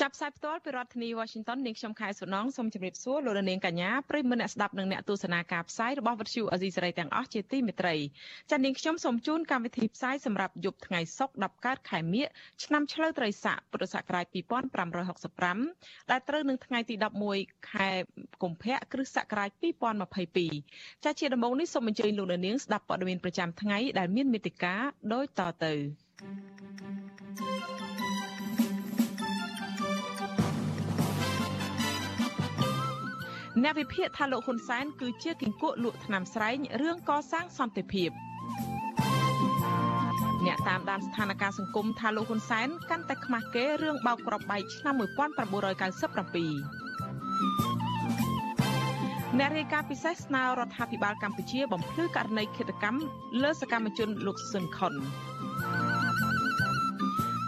[0.00, 7.94] ចាប់ផ្សាយផ្ទាល់ពីរដ្ឋធានី Washington នាងខ្ញុំខែសុណងសូមជម្រាបសួរលោកនាងកញ្ញាប្រិយមិត្តអ្នកស្ដាប់និងអ្នកទស្សនាការផ្សាយរបស់វិទ្យុអេស៊ីសេរីទាំងអស់ជាទីមេត្រី
[8.50, 12.26] ចា៎នាងខ្ញុំសូមជូនកម្មវិធីផ្សាយសម្រាប់យប់ថ្ងៃសុក្រ10កើតខែមិញ
[12.64, 14.26] ឆ្នាំឆ្លូវត្រីស័កពុរសករាជ
[14.98, 16.94] 2565ដែលត្រូវនឹងថ្ងៃទី
[17.32, 17.88] 11ខែ
[18.42, 19.50] កុម្ភៈគ្រិស្តសករាជ
[20.26, 24.74] 2022ចា៎ជាដំបូងនេះសូមអញ្ជើញលោកនាងស្ដាប់ព័ត៌មានប្រចាំថ្ងៃដែលមានមេត្តា
[25.12, 25.72] ដូចតទៅ
[27.36, 27.93] thank you
[33.64, 38.10] អ្នកវិភាគថាលោកហ៊ុនសែនគឺជាគីង្គក់លក់ថ្នាំស្រែងរឿងកសាងសន្តិភាព
[40.46, 45.04] អ្នកតាមដានស្ថានភាពសង្គមថាលោកហ៊ុនសែនកាន់តែខ្មាស់គេរឿងបោកប្របែកឆ្នាំ1997
[49.38, 52.98] អ្នករាយការណ៍ពិសេសស្នើរដ្ឋាភិបាលកម្ពុជាបំភ្លឺករណីឃាតកម្ម
[53.42, 54.92] លើសកម្មជនលោកស៊ុនខុន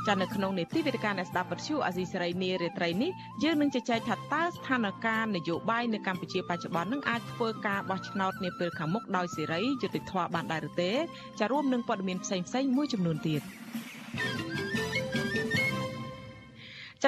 [0.07, 3.11] ចានៅក្នុងនីតិវិទ្យាអ្នកស្ដាប់វិទ្យុអាស៊ីសេរីនារាត្រីនេះ
[3.43, 10.93] យើងនឹងជជែកថាតើស្ថានភាពនយោបាយនៅកម្ពុជាបច្ចុប្បន្ននឹងអាចធ្វើការបោះឆ្នោតនាពេលខាងមុខដោយសេរីយុត្តិធម៌បានដែរឬទេ
[11.41, 13.43] ចារួមនឹងព័ត៌មានផ្សេងៗមួយចំនួនទៀត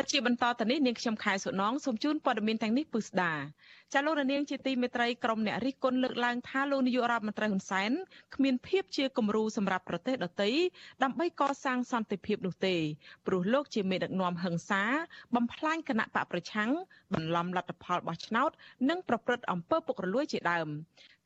[0.01, 3.33] ចាត់ជាបន្តទៅនេះនាងខ្ញុំខែសុណងសូមជូនព័ត៌មានទាំងនេះពឹស្ដា
[3.95, 7.91] ចាលោករនាងជាទីមេត្រីក្រុមអ្នករិះគន់លើកឡើងថាលោកនាយករដ្ឋមន្ត្រីហ៊ុនសែន
[8.35, 10.51] គ្មានភាពជាគំរូសម្រាប់ប្រទេសដទៃ
[11.03, 12.77] ដើម្បីកសាងសន្តិភាពនោះទេ
[13.27, 14.83] ព្រោះលោកជាមេដឹកនាំហិង្សា
[15.35, 16.71] បំផ្លាញគណៈបកប្រឆាំង
[17.15, 18.51] បន្លំលទ្ធផលបោះឆ្នោត
[18.89, 20.69] និងប្រព្រឹត្តអំពើពុករលួយជាដើម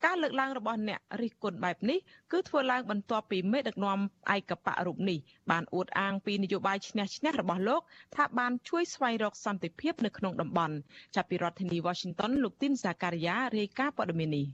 [0.05, 1.99] ការលើកឡើងរបស់អ្នករិះគន់បែបនេះ
[2.33, 3.99] គឺធ្វើឡើងបន្ទាប់ពីមេដឹកនាំ
[4.35, 5.19] ឯកបៈរូបនេះ
[5.51, 7.81] បានអួតអាងពីនយោបាយឈ្នះឈ្នះរបស់លោក
[8.17, 10.75] ថាបានជួយស្វែងរកសន្តិភាពនៅក្នុងតំបន់
[11.15, 14.47] ចាប់ពីរដ្ឋធានី Washington លោកទីនសាការីយ៉ារាយការណ៍ព័ត៌មាននេះ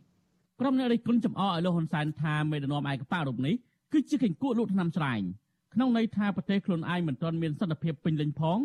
[0.60, 3.54] ក្រុមអ្នករិះគន់ចំអកឲ្យលោកហ៊ុនសែនថាមេដឹកនាំឯកបៈរូបនេះ
[3.92, 5.22] គឺជាកញ្កក់លក់ថ្នាំស្រែង
[5.74, 8.58] ក្នុងន័យថាប្រទេសខ្លួនឯងមិនទាន់មានសន្តិភាពពេញលេញផង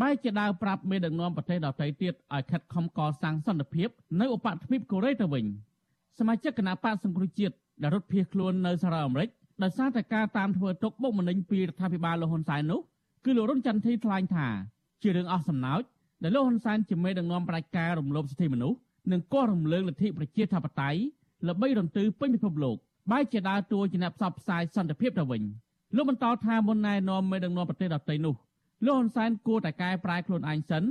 [0.00, 3.88] បែរជាដើរប្រាប់មេដឹកនាំប្រទេសដទៃទៀតឲ្យខិតខំកសាងសន្តិភាព
[4.20, 5.46] នៅឧបទ្វីបកូរ៉េទៅវិញ។
[6.18, 9.28] សមាជិកគណៈបកសង្គ្រោះជាតិដែលរត់ភៀសខ្លួននៅសហរដ្ឋអាមេរិក
[9.62, 12.80] ដោយសារតែការតាមធ្វើទុកបុកម្នេញពីរដ្ឋាភិបាលលោកហ៊ុនសែននោះ
[13.24, 14.46] គឺលោករុនចន្ទធីថ្លែងថា
[15.02, 15.82] ជារឿងអស់សំណើច
[16.22, 18.78] ដែលលោកហ៊ុនសែនជាមេដឹកនាំប្រជាការរំលោភសិទ្ធិមនុស្ស
[19.12, 21.00] និងកោះរំលើងលទ្ធិប្រជាធិបតេយ្យ
[21.48, 22.76] ល្បីរន្ទឺពេញពិភពលោក
[23.10, 25.42] បែរជាដើរតួជាអ្នកផ្សព្វផ្សាយសន្តិភាពទៅវិញ
[25.96, 28.34] លោកបន្តថាមុនណែនាំមេដឹកនាំប្រទេសដទៃនោះ
[28.84, 30.82] លោកហ៊ុនសែនគួរតែកែប្រែខ្លួនឯងសិន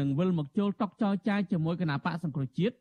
[0.00, 2.74] និងវិលមកចូលតុកចរចាជាមួយគណៈបកសង្គ្រោះជាតិ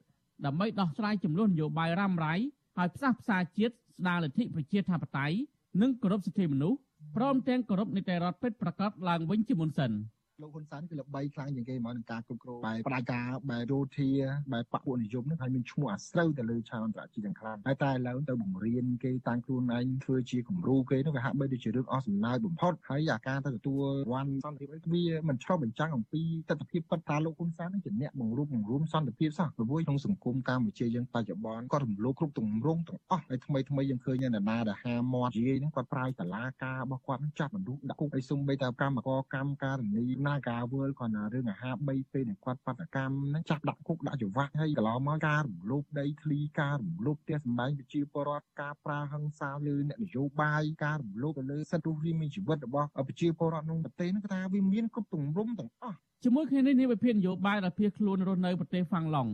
[0.46, 5.38] ដើម្បីដោះស្រាយចំនួននយោបាយរ៉ាំរ៉ៃឲ្យផ្សះផ្សាជាតិស្ដារលទ្ធិប្រជាធិបតេយ្យ
[5.82, 6.80] និងគោរពសិទ្ធិមនុស្ស
[7.16, 9.92] ព្រមទាំងគោរពនីតិរដ្ឋពិតប្រាកដឡើងវិញជាមុនសិន។
[10.42, 14.10] លោកហ៊ុនសែនគឺល្បីខ្លាំងជាងគេមកនឹងការគ្រប់គ្រងបែបផ្ដាច់ការបែបយោធា
[14.54, 59.32] បែបបពុនិយមនឹងហើយមានឈ្មោះអាស្រូវទៅលើឆានអន្តរជាតិយ៉ាងខ្លាំងហើយតែឥឡូវទៅបង្រៀនគេតាំងខ្លួនឯងធ្វើជាគំរូគេនោះវាហាក់បីដូចជារឿងអស់សំណើចបំផុតហើយអាការទៅទទួលវ៉ាន់សន្តិភាពវាមិនឆ្លុះបញ្ចាំងអំពីទស្សនវិជ្ជាពិតតាលោកហ៊ុនសែនជាអ្នកបង្រួបបង្រួមសន្តិភាពសោះព្រោះក្នុងសង្គមកម្ពុជាយើងបច្ចុប្បន្នគាត់រំលោភគ្រប់ទម្រង់ទាំងអស់ហើយថ្មីថ្មីយើងឃើញនៅណាដែលហាមាត់និយាយហ្នឹងគាត់ប្រាយតឡាការរបស់គាត់ចាប់មនុស្សដាក់គុកហើយសុំបីតែកម្មករកម្មការនីណាការវើលគាត់ណារឿងអាហារ3ពេលដែលគាត់បាតកម្មហ្នឹងចាប់ដាក់គុកដាក់ច្រវាក់ហើយកន្លងមកការរំលោភដីធ្លីការរំលោភផ្ទះសម្បែងប្រជាពលរដ្ឋការប្រើហិង្សាលើអ្នកនយោបាយការរំលោភទៅលើសិទ្ធិរស់រានមានជីវិតរបស់ប្រជាពលរដ្ឋក្នុងប្រទេសហ្នឹងគឺថាវាមានគ្រប់ទម្រង់ទាំងអស់ជាមួយគ្នានេះនាយវិភាគនយោបាយដែលភៀសខ្លួនរស់នៅប្រទេសហ្វាំងឡង់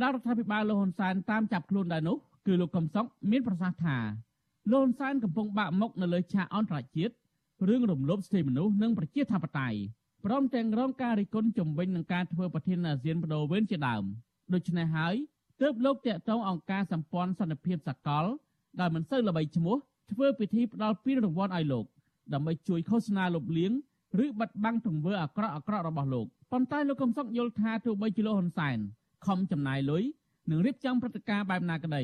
[0.00, 2.16] ដែលរដ្ឋាភិបាលលោកហ៊ុនសែនតាមចាប់ខ្លួនដែរនោះ
[2.46, 3.96] គឺលោកកំសុកមានប្រសាសន៍ថា
[4.70, 7.14] លោកហ៊ុនសែនកំពុងបាក់មុខនៅលើឆាកអន្តរជាតិ
[7.68, 9.78] រឿងរំលោភសិទ្ធិមនុស្សនិងប្រជាធិបតេយ្យ
[10.24, 14.04] ព្រមទាំងរងការរិះគន់ជំវិញនឹងការធ្វើប្រធានអាស៊ានបដូវវេនជាដើម
[14.54, 15.14] ដូច្នេះហើយ
[15.60, 18.24] ទើបលោកតាក់ទងអង្គការសម្ព័ន្ធសន្តិភាពសកល
[18.80, 19.76] ដែលមិនសូវល្បីឈ្មោះ
[20.12, 21.84] ធ្វើពិធីផ្ដល់ពានរង្វាន់ឲ្យលោក
[22.32, 23.72] ដើម្បីជួយឃោសនាលុបលាង
[24.24, 28.78] ឬបិទបាំងទង្វើអាក្រក់អាក្រក់របស់លោកប៉ុន្តែលោកកំសុកយល់ថាទោះបីជាលោកហ៊ុនសែន
[29.26, 30.02] ខំចំណាយលុយ
[30.50, 32.02] និងរៀបចំព្រឹត្តិការណ៍បែបណាក្តី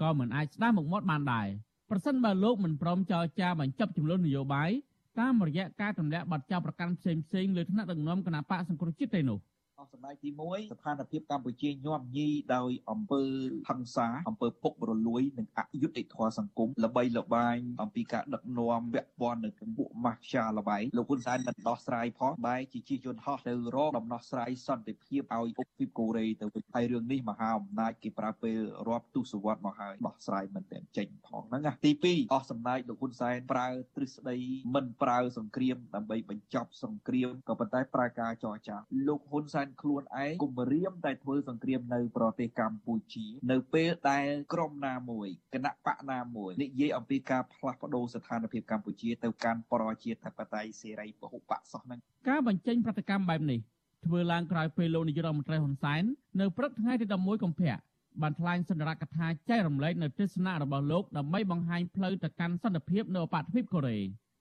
[0.00, 1.48] ក៏មិនអាចស្ដារមុខមាត់បានដែរ
[1.90, 4.70] ប្រសិនបើលោកមិនព្រមចរចាបញ្ចប់ចំនួននយោបាយ
[5.20, 9.57] តាមរយៈការទម្លាក់ប័ណ្ណចោលប្រកាន់ផ្សេងផ្សេងលើថ្នាក់ដឹកនាំគណៈបកសង្គ្រោះជាតិទេនោះអ
[9.92, 13.22] សម្ដេចទី1ស្ថានភាពកម្ពុជាញោមញីដោយអំពើ
[13.68, 28.58] ហិង្សាអំពើពុករលួយនិងអយុត្តិធម៌សង្គមល្បីល្បាញអំពីការដឹកនាំពាក់ព័ន្ធនៅក្នុងពួកម៉ាហ្វៀល្បែងលោកហ៊ុនសែនមិនដោះស្រាយផងបែរជាជិះយន្តហោះទៅរកដំណោះស្រាយសន្តិភាពឲ្យអ៊ុកពីកូរ៉េទៅវិញហើយរឿងនេះមហាអំណាចគេប្រើពេល
[28.88, 34.36] រាប់ទសវត្សរ៍មកហើយដោះស្រាយមិនតែចេញផងហ្នឹងណាទី2អស់សម្ដេចលោកហ៊ុនសែនប្រើទ្រឹស្ដី
[34.74, 38.76] មិនប្រើសង្គ្រាមដើម្បីបញ្ចប់សង្គ្រាមក៏ប៉ុន្តែប្រើការចរចា
[39.08, 51.98] លោកហ៊ុនសែនខ្លួនឯងគំរាមតែធ្វើសង្គ្រាមនៅប្រទេសកម្ពុជា នៅពេលដែលក្រុមណាមួយគណៈបកណាមួយនិយាយអំពីការផ្លាស់ប្ដូរស្ថានភាពកម្ពុជាទៅកាន់ប្រជាធិបតេយ្យសេរីពហុបកសោះហ្នឹង
[52.28, 53.60] ការបញ្ចេញប្រតិកម្មបែបនេះ
[54.06, 56.02] ធ្វើឡើងក្រោយពេលលោកនាយករដ្ឋមន្ត្រីហ៊ុនសែន
[56.40, 57.74] នៅព្រឹកថ្ងៃទី11កុម្ភៈ
[58.22, 63.98] បានថ្លែងសន្និរដ្ឋកថាចែករំលែកនៅទស្សនៈរបស់លោកដើម្បីបង្ហាញផ្លូវទៅកាន់សន្តិភាពនៅអបទ្វីបកូរ៉េ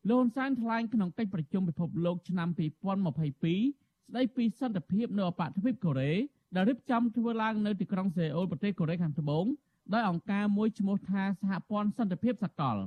[0.10, 6.12] លោកហ៊ុនសែនថ្លែងក្នុងកិច្ចប្រជុំពិភពលោកឆ្នាំ2022 ស្ដីពីសន្តិភាពនៅអបទ្វីបកូរ៉េ
[6.56, 9.46] ដែលរៀបចំធ្វើឡើងនៅទីក្រុងសេអ៊ូលប្រទេសកូរ៉េខាងត្បូង
[9.94, 12.78] ដោយអង្គការមួយឈ្មោះថាសហព័ន្ធសន្តិភាពសកល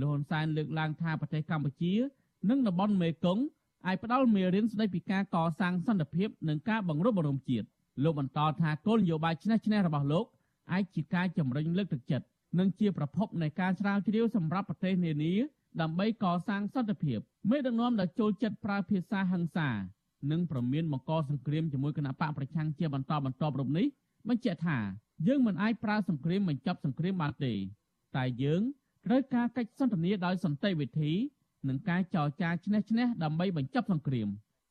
[0.00, 1.94] លោកហ៊ុនសែនលើកឡើងថាប្រទេសកម្ពុជា
[2.50, 3.44] និងតំបន់មេគង្គ
[3.86, 7.66] អាចផ្ដល់មេរៀនស្ដីពីការកសាងសន្តិភាពនិងការបង្រួបបង្រួមជាតិ
[8.02, 10.24] លោកបន្តថាគោលនយោបាយឆ្នះឆ្នះរបស់លោក
[10.72, 12.26] អាចជាការជំរុញលើកទឹកចិត្ត
[12.58, 15.34] និងជាប្រភពនៃការស្រាវជ្រាវសម្រាប់ប្រទេសនានា
[15.80, 17.18] ដើម្បីកសាងសន្តិភាព
[17.50, 19.68] មេដឹកនាំដែលចូលចិត្តប្រើភាសាហិង្សា
[20.30, 23.86] និងប្រមានបង្កសង្គ្រាមជាមួយគណៈបកប្រឆាំងជាបន្តបន្ទាប់រូបនេះ
[24.28, 24.78] បញ្ជាក់ថា
[25.26, 27.52] យើងមិនអាចប្រើសង្គ្រាមបញ្ចប់សង្គ្រាមបានទេ
[28.16, 28.62] តែយើង
[29.06, 31.12] ត្រូវការកិច្ចសន្ទនាដោយសន្តិវិធី
[31.68, 34.28] និងការចរចាឈ្នះឈ្នះដើម្បីបញ្ចប់សង្គ្រាម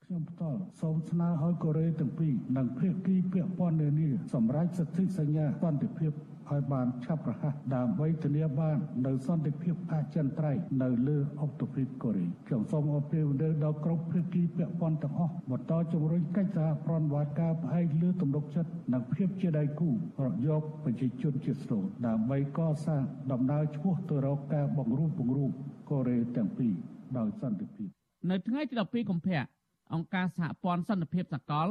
[0.10, 6.12] ខ្ញុំផ្ទាល់សូមស្នើឲ្យកូរ៉េទាំងពីរនិងភាគីពាក់ព័ន្ធនានាសម្រេចសិទ្ធិសញ្ញាសន្តិភាព
[6.50, 13.28] ឲ្យបានឆាប់រហ័សដើម្បីធានាបាននៅសន្តិភាពអចិន្ត្រៃយ៍នៅលើអុកតូហ្វីបកូរ៉េខ្ញុំសូមអរព្រម
[13.64, 19.94] ដល់គ្រប់ភាគីពាក់ព័ន្ធទាំងអស់បន្តជំរុញកិច្ចសហប្រតិបត្តិការផ្អែកលើទំនុកចិត្តនិងភាពជាដៃគូរ
[20.32, 25.52] កយកប្រជាជនជាស្នូលដើម្បីកសាងដំណើរឆ្ពោះទៅរកការបង្រួបបង្រួម
[25.90, 26.74] កូរ៉េទាំងពីរ
[27.18, 27.90] ដោយសន្តិភាព
[28.32, 29.57] នៅថ្ងៃទី12កុម្ភៈ
[29.94, 31.68] អង្គការសហព័ន្ធសន្តិភាពសកល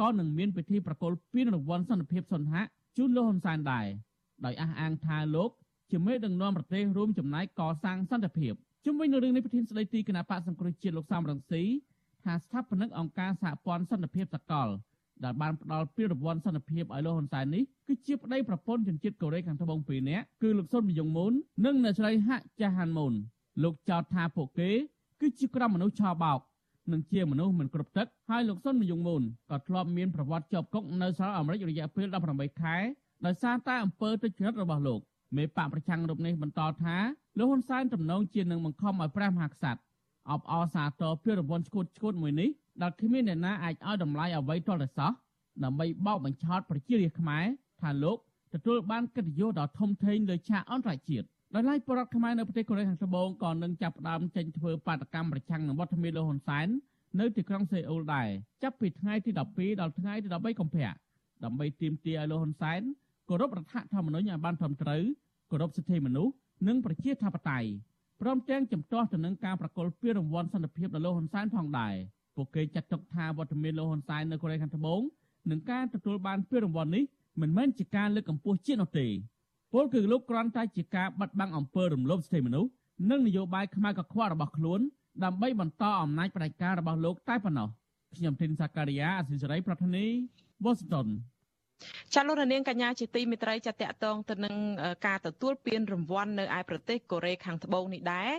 [0.00, 2.62] ក៏នឹងមានពិធីប្រគល់ពានរង្វាន់សន្តិភាពសុនហៈ
[2.96, 3.86] ជូនលោកហ៊ុនសែនដែរ
[4.44, 5.50] ដោយអះអាងថាលោក
[5.90, 8.52] ជាមេដឹកនាំប្រទេសរួមចំណែកកសាងសន្តិភាព
[8.84, 11.62] ជុំវិញនឹងរឿងនេះប្រធានស្ដីទីគណៈបកសង្គ្រោះជាតិលោកសំរងស៊ី
[12.24, 14.68] ថាស្ថាបនិកអង្គការសហព័ន្ធសន្តិភាពសកល
[15.24, 21.32] ដែលបានផ្ដល់ពានរង្វាន់សន្តិភាពឲ្យលោកហ៊ុនសែននេះគឺជាប្តីប្រពន្ធជនជាតិកូរ៉េខាងត្បូងពីរនាក់គឺលោកសុនមីយ៉ុងមូន
[21.64, 23.14] និងអ្នកស្រីហាក់ចាហានមូន
[23.62, 24.70] លោកចោទថាពួកគេ
[25.20, 26.40] គឺជាក្រុមមនុស្សឆោបោក
[26.92, 32.76] និងជាមនុស្សមិនគ្រប់ទឹកហើយលោកសុនមីយ៉ុងមូនក៏ធ្លាប់មានប្រវត្តិជាប់គុកនៅសហរដ្ឋអាមេរិករយៈពេល18ខែ
[33.26, 35.00] ដោយសារតែអំពើទុច្ចរិតរបស់លោក
[35.36, 36.96] មេបកប្រឆាំងរូបនេះបន្តថា
[37.38, 39.80] លោកហ៊ុនសែនទំនងជានឹងបង្ខំឲ្យព្រះមហាក្សត្រ
[40.30, 42.48] អបអរសាទរពីរង្វាន់ឈួតឈួតមួយនេះ
[42.82, 45.10] ដែលគ្មានអ្នកណាអាចឲ្យតម្លៃអ្វីទាល់តែសោះ
[45.64, 47.44] ដើម្បីបោកបញ្ឆោតប្រជារាស្ត្រខ្មែរ
[47.80, 48.18] ថាលោក
[48.54, 56.68] ទទួលបានកិត្តិយសដ៏ធំធេងលើឆាកអន្តរជាតិ ដោយឡែកបរដ្ឋខ្មែរនៅប្រទេសកូរ៉េខាងត្បូងក៏នឹងចាប់ផ្ដើមចេញធ្វើបាតកម្មប្រឆាំងនឹងវត្តមានលោកហ៊ុនសែន
[57.20, 58.28] នៅទីក្រុងសេអ៊ូលដែរ
[58.62, 60.90] ចាប់ពីថ្ងៃទី12ដល់ថ្ងៃទី13កុម្ភៈ
[61.44, 62.80] ដើម្បីទាមទារឲ្យលោកហ៊ុនសែន
[63.28, 65.02] គោរពរដ្ឋធម្មនុញ្ញឲ្យបានត្រឹមត្រូវ
[65.50, 66.32] គោរពសិទ្ធិមនុស្ស
[66.68, 67.68] និងប្រជាធិបតេយ្យ
[68.20, 71.94] ព្រមទាំងជំទាស់ទៅនឹងការប្រកល់ពានរង្វាន់សន្តិភាពដល់លោកហ៊ុនសែនផងដែរ
[72.36, 75.00] ពួកគេចាត់ទុកថាវត្តមានលោកហ៊ុនសែននៅកូរ៉េខាងត្បូង
[75.50, 77.04] នឹងការទទួលបានពានរង្វាន់នេះ
[77.40, 79.06] មិនមែនជាការលើកកម្ពស់ជាតិនោះទេ
[79.72, 82.70] ពលគឺលោកគ្រាន់តែជាការបាត់បង់អំពើរំលោភសិទ្ធិមនុស្ស
[83.10, 84.80] និងនយោបាយខ្មៅកខ្វក់របស់ខ្លួន
[85.24, 87.68] ដើម្បីបន្តអំណាចផ្ដាច់ការរបស់លោកតែប៉ុណ្ណោះ
[88.16, 90.06] ខ្ញុំធីនសាការីយ៉ាអសិសរីប្រធានី
[90.64, 91.06] វ៉ាស៊ីនតោន
[92.14, 94.56] ចាលោករនាងកញ្ញាជាទីមេត្រីចាតកតងទៅនឹង
[95.06, 98.30] ការទទួលពានរង្វាន់នៅឯប្រទេសកូរ៉េខាងត្បូងនេះដែរ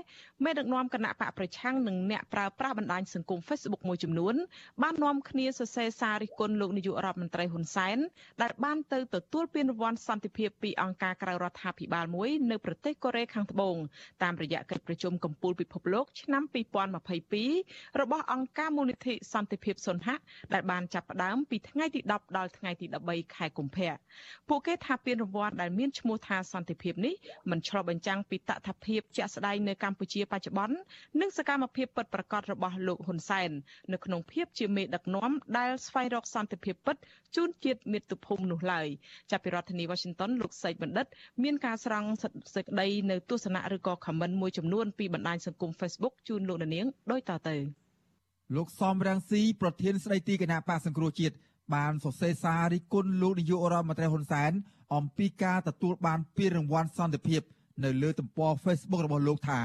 [0.46, 4.36] មេដឹកនាំគណៈបកប្រឆាំងនិងអ្នកប្រើប្រាស់បណ្ដាញសង្គម Facebook មួយចំនួន
[4.84, 7.98] បាននាំគ្នាសរសេរសាររិះគន់លោកនាយករដ្ឋមន្ត្រីហ៊ុនសែន
[8.42, 13.76] ដែលបានទៅទទួលពានរង្វាន់សន្តិភាពពីអង្គការក្រៅរដ្ឋាភិបាលមួយនៅប្រទេសកូរ៉េខាងត្បូង
[14.24, 16.44] តាមរយៈកិច្ចប្រជុំកំពូលពិភពលោកឆ្នាំ
[17.22, 20.16] 2022របស់អង្គការមូលនិធិសន្តិភាពសុនហៈ
[20.54, 23.92] ដែលបានចាប់ផ្ដើមពីថ្ងៃទី10ដល់ថ្ងៃទី13ខែកុម្ភៈ
[24.50, 27.14] ពួកគេថាពានរង្វាន់ដែលមានឈ្មោះថាសន្តិភាពនេះ
[27.52, 30.76] មិនឆ្លុះបញ្ចាំងពីតថភាពជាក់ស្ដែងនៅកម្ពុជាបច្ចុប្បន្ន
[31.22, 33.50] និងសកម្មភាពពិតប្រាកដរបស់លោកហ៊ុនសែន
[33.94, 36.98] នៅក្នុងភាពជាមេដឹកនាំដែលស្វែងរកសន្តិភាពពិត
[37.36, 38.88] ជូនជាតិមាតុភូមិនោះឡើយ
[39.32, 41.08] ចាប់ពីរដ្ឋធានី Washington លោកសេកបណ្ឌិត
[41.44, 42.10] មានការស្រង់
[42.56, 47.58] សេចក្តីនៅទស្សនៈឬក៏ comment មួយចំនួនពីបណ្ដាញសង្គម Facebook ជូនលោកនាងដូចតទៅ
[48.56, 51.36] លោកសំរាំងស៊ីប្រធានស្ដីទីគណៈបកសង្គ្រោះជាតិ
[51.76, 54.52] បានសរសេរសាររិះគន់លោកនាយករដ្ឋមន្ត្រីហ៊ុនសែន
[54.96, 57.42] អំពីការទទួលបានពានរង្វាន់សន្តិភាព
[57.84, 59.62] នៅលើទំព័រ Facebook របស់លោកថា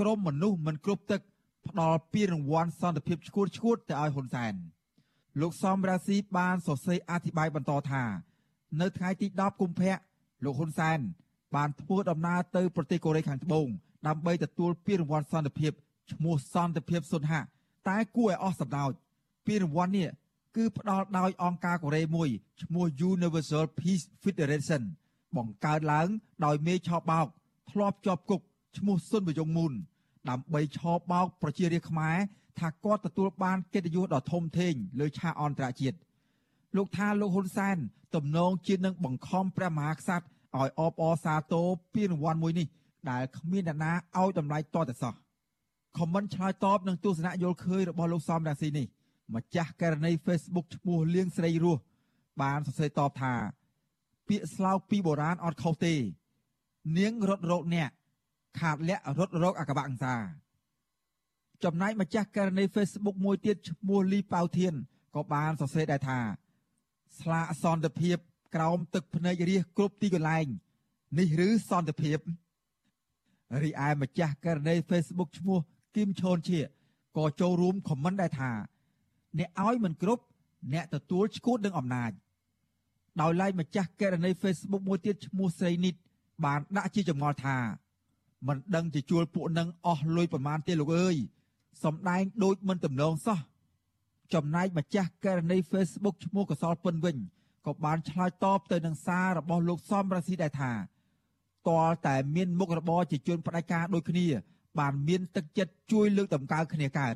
[0.00, 1.20] ក្រមមនុស្សមិនគ្រប់ទឹក
[1.66, 4.54] ផ្ដល់ពានរង្វាន់សន្តិភាពឈួតឈួតទៅឲ្យហ៊ុនសែន
[5.40, 8.04] លោកសំរាស៊ីបានសរសេរអធិប្បាយបន្តថា
[8.80, 9.94] នៅថ្ងៃទី10កុម្ភៈ
[10.44, 10.98] លោកហ៊ុនសែន
[11.56, 13.66] បានធ្វើដំណើរទៅប្រទេសកូរ៉េខាងត្បូង
[14.06, 15.72] ដើម្បីទទួលពានរង្វាន់សន្តិភាព
[16.12, 17.42] ឈ្មោះសន្តិភាពសុនហៈ
[17.88, 18.84] តែគួរឲ្យអស់សម្ដៅ
[19.46, 20.08] ពានរង្វាន់នេះ
[20.58, 22.28] គឺផ្ដល់ដោយអង្គការកូរ៉េមួយ
[22.62, 24.82] ឈ្មោះ Universal Peace Federation
[25.36, 26.08] បង្កើតឡើង
[26.44, 27.26] ដោយមេឆោបោក
[27.70, 28.40] ធ្លាប់ជាប់គុក
[28.78, 29.72] ឈ្មោះសុនបយងមូន
[30.30, 32.16] ដើម្បីឆោបោកប្រជារាស្ត្រខ្មែរ
[32.58, 35.96] ថាគាត់ទទួលបានកិត្តិយសដ៏ធំធេងលើឆាកអន្តរជាតិ
[36.76, 37.76] លោកថាលោកហ៊ុនសែន
[38.14, 42.66] ទំនងជានឹងបង្ខំព្រះមហាក្សត្រឲ្យអបអរសាទរពានរង្វាន់មួយនេះ
[43.10, 45.14] ដែលគ្មានអ្នកណាឲ្យតម្លៃតតែសោះ
[45.98, 48.86] ខមមិនឆ្លើយតបនឹងទស្សនៈយល់ឃើញរបស់លោកសំរាស៊ីនេះ
[49.34, 51.82] ម្ចាស់ករណី Facebook ឈ្មោះលៀងស្រីរស់
[52.42, 53.34] បានសរសេរតបថា
[54.28, 55.94] ពាក្យស្លោកពីបុរាណអត់ខុសទេ
[56.98, 57.90] នាងរត់រោគអ្នក
[58.58, 60.16] ខាតលាក់រត់រោគអកបៈអង្សា
[61.64, 64.74] ចំណែកម្ចាស់ករណី Facebook មួយទៀតឈ្មោះលីប៉ៅធាន
[65.14, 66.20] ក៏បានសរសេរដែរថា
[67.20, 68.16] ស្លាកសន្តិភាព
[68.54, 70.46] ក្រោមទឹកភ្នែករះគ្រប់ទីកន្លែង
[71.18, 72.18] នេះឬសន្តិភាព
[73.62, 75.58] រីឯម្ចាស់ករណី Facebook ឈ្មោះ
[75.96, 76.60] គឹមឈូនជា
[77.16, 78.50] ក៏ចូលរួមខមមិនដែរថា
[79.38, 80.22] អ្នកឲ្យមិនគ្រប់
[80.72, 82.12] អ្នកទទួលឈួតនឹងអំណាច
[83.20, 85.94] ដោយឡែកម្ចាស់ករណី Facebook មួយទៀតឈ្មោះស្រីនិត
[86.44, 87.56] បានដាក់ជាចម្ងល់ថា
[88.46, 91.16] មិនដឹងជាជួលពួកនឹងអស់លុយប្រមាណទេលោកអើយ
[91.84, 93.38] សំដែងដូចមិនទំនងសោះ
[94.34, 97.16] ចំណែកម្ចាស់ករណី Facebook ឈ្មោះកសលពិនវិញ
[97.66, 100.72] ក៏បានឆ្លើយតបទៅនឹងសាររបស់លោកសំរាស៊ីដែរថា
[101.68, 104.26] តលតែមានមុខរបរជាជនផ្ដាច់ការដូចគ្នា
[104.78, 107.14] បានមានទឹកចិត្តជួយលើកតម្កើងគ្នាកើត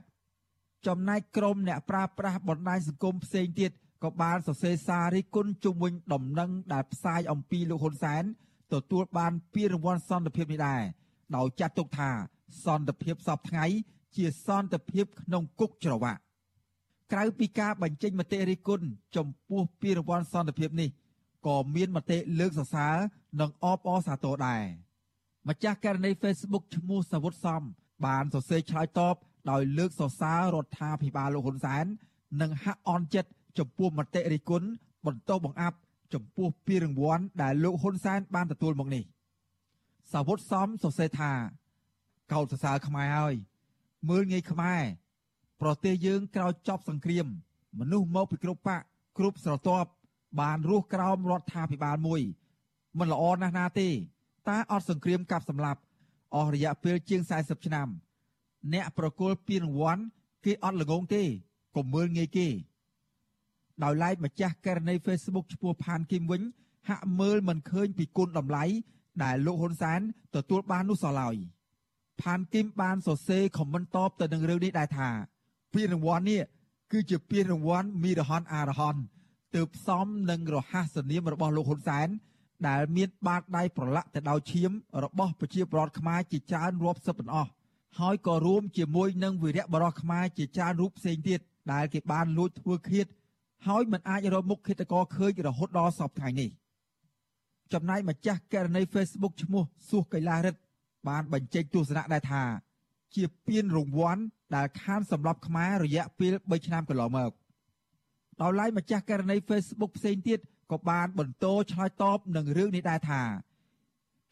[0.87, 3.71] ចំណែកក្រុមអ្នកប្រាស្រ័យបណ្ដាញសង្គមផ្សេងទៀត
[4.03, 8.23] ក៏បានសរសេរសាររិះគន់ជុំវិញដំណឹងដែលផ្សាយអំពីលោកហ៊ុនសែន
[8.73, 10.83] ទទួលបានពានរង្វាន់សន្តិភាពនេះដែរ
[11.37, 12.11] ដោយចាត់ទុកថា
[12.65, 13.65] សន្តិភាពសពថ្ងៃ
[14.17, 16.21] ជាសន្តិភាពក្នុងគុកច្រវាក់
[17.13, 18.87] ក្រៅពីការបញ្ចេញមតិរិះគន់
[19.17, 20.91] ចំពោះពានរង្វាន់សន្តិភាពនេះ
[21.47, 22.97] ក៏មានមតិលើកសរសើរ
[23.41, 24.63] និងអបអរសាទរដែរ
[25.49, 27.63] ម្ចាស់ករណី Facebook ឈ្មោះសាវុតសំ
[28.07, 29.17] បានសរសេរឆ្លើយតប
[29.51, 31.85] ដោយលើកសរសើររដ្ឋាភិបាលលោកហ៊ុនសែន
[32.41, 34.69] និងហាក់អន់ចិត្តចំពោះមតិរិះគន់
[35.07, 35.79] បន្តបង្អាប់
[36.15, 39.05] ចំពោះពានរង្វាន់ដែលលោកហ៊ុនសែនបានទទួលមកនេះ
[40.13, 41.33] សាវុតសំសរសេរថា
[42.33, 43.35] កោតសរសើរខ្មែរហើយ
[44.09, 44.83] មើលងាយខ្មែរ
[45.61, 47.27] ប្រទេសយើងក្រោយចប់សង្គ្រាម
[47.81, 48.83] មនុស្សមកពីគ្រប់បក
[49.19, 49.91] គ្រប់ស្រទាប់
[50.41, 52.21] បានរស់ក្រោមរដ្ឋាភិបាលមួយ
[52.99, 53.89] មិនល្អណាស់ណាទេ
[54.49, 55.81] តែអត់សង្គ្រាមកាប់សម្លាប់
[56.35, 57.89] អស់រយៈពេលជាង40ឆ្នាំ
[58.73, 60.03] អ្នកប្រគល់ពានរង្វាន់
[60.45, 61.23] គេអត់ល្ងងទេ
[61.77, 62.49] កុំមើលងាយគេ
[63.83, 66.43] ដោយឡែកម្ចាស់ករណី Facebook ឈ្មោះផានគីមវិញ
[66.89, 68.65] ហាក់មើលមិនឃើញពីគុណតម្លៃ
[69.23, 70.01] ដែលលោកហ៊ុនសែន
[70.35, 71.37] ទទួលបាននោះសោះឡើយ
[72.23, 75.09] ផានគីមបានសរសេរខមមិនតបទៅនឹងរឿងនេះដែរថា
[75.75, 76.43] ពានរង្វាន់នេះ
[76.93, 78.97] គឺជាពានរង្វាន់មីរហនអារហន
[79.55, 82.09] ទើបផ្សំនឹងរហ័សនាមរបស់លោកហ៊ុនសែន
[82.69, 84.71] ដែលមានបាតដៃប្រឡាក់ទៅដោយឈាម
[85.05, 87.47] របស់ប្រជាពលរដ្ឋខ្មែរជាច្រើនរាប់សិបប៉ុណ្ណោះ
[88.01, 91.41] ហើយក៏រួមជាមួយនឹងវីរៈបរោះខ្មែរជាច្រើនរូបផ្សេងទៀត
[91.73, 93.07] ដែលគេបានលួចធ្វើឃាត
[93.67, 96.51] ហើយមិនអាចរកមុខឃាតករឃើញរហូតដល់សពថ្ងៃនេះ
[97.73, 100.61] ចំណែកម្ចាស់ករណី Facebook ឈ្មោះសួសកៃឡារិទ្ធ
[101.09, 102.43] បានបញ្ចេញទស្សនៈដែរថា
[103.15, 104.23] ជាពានរង្វាន់
[104.57, 107.33] ដែលខានសម្រាប់ខ្មែររយៈពេល3ឆ្នាំកន្លងមក
[108.43, 110.39] ដោយឡែកម្ចាស់ករណី Facebook ផ្សេងទៀត
[110.73, 113.23] ក៏បានបន្តឆ្លើយតបនឹងរឿងនេះដែរថា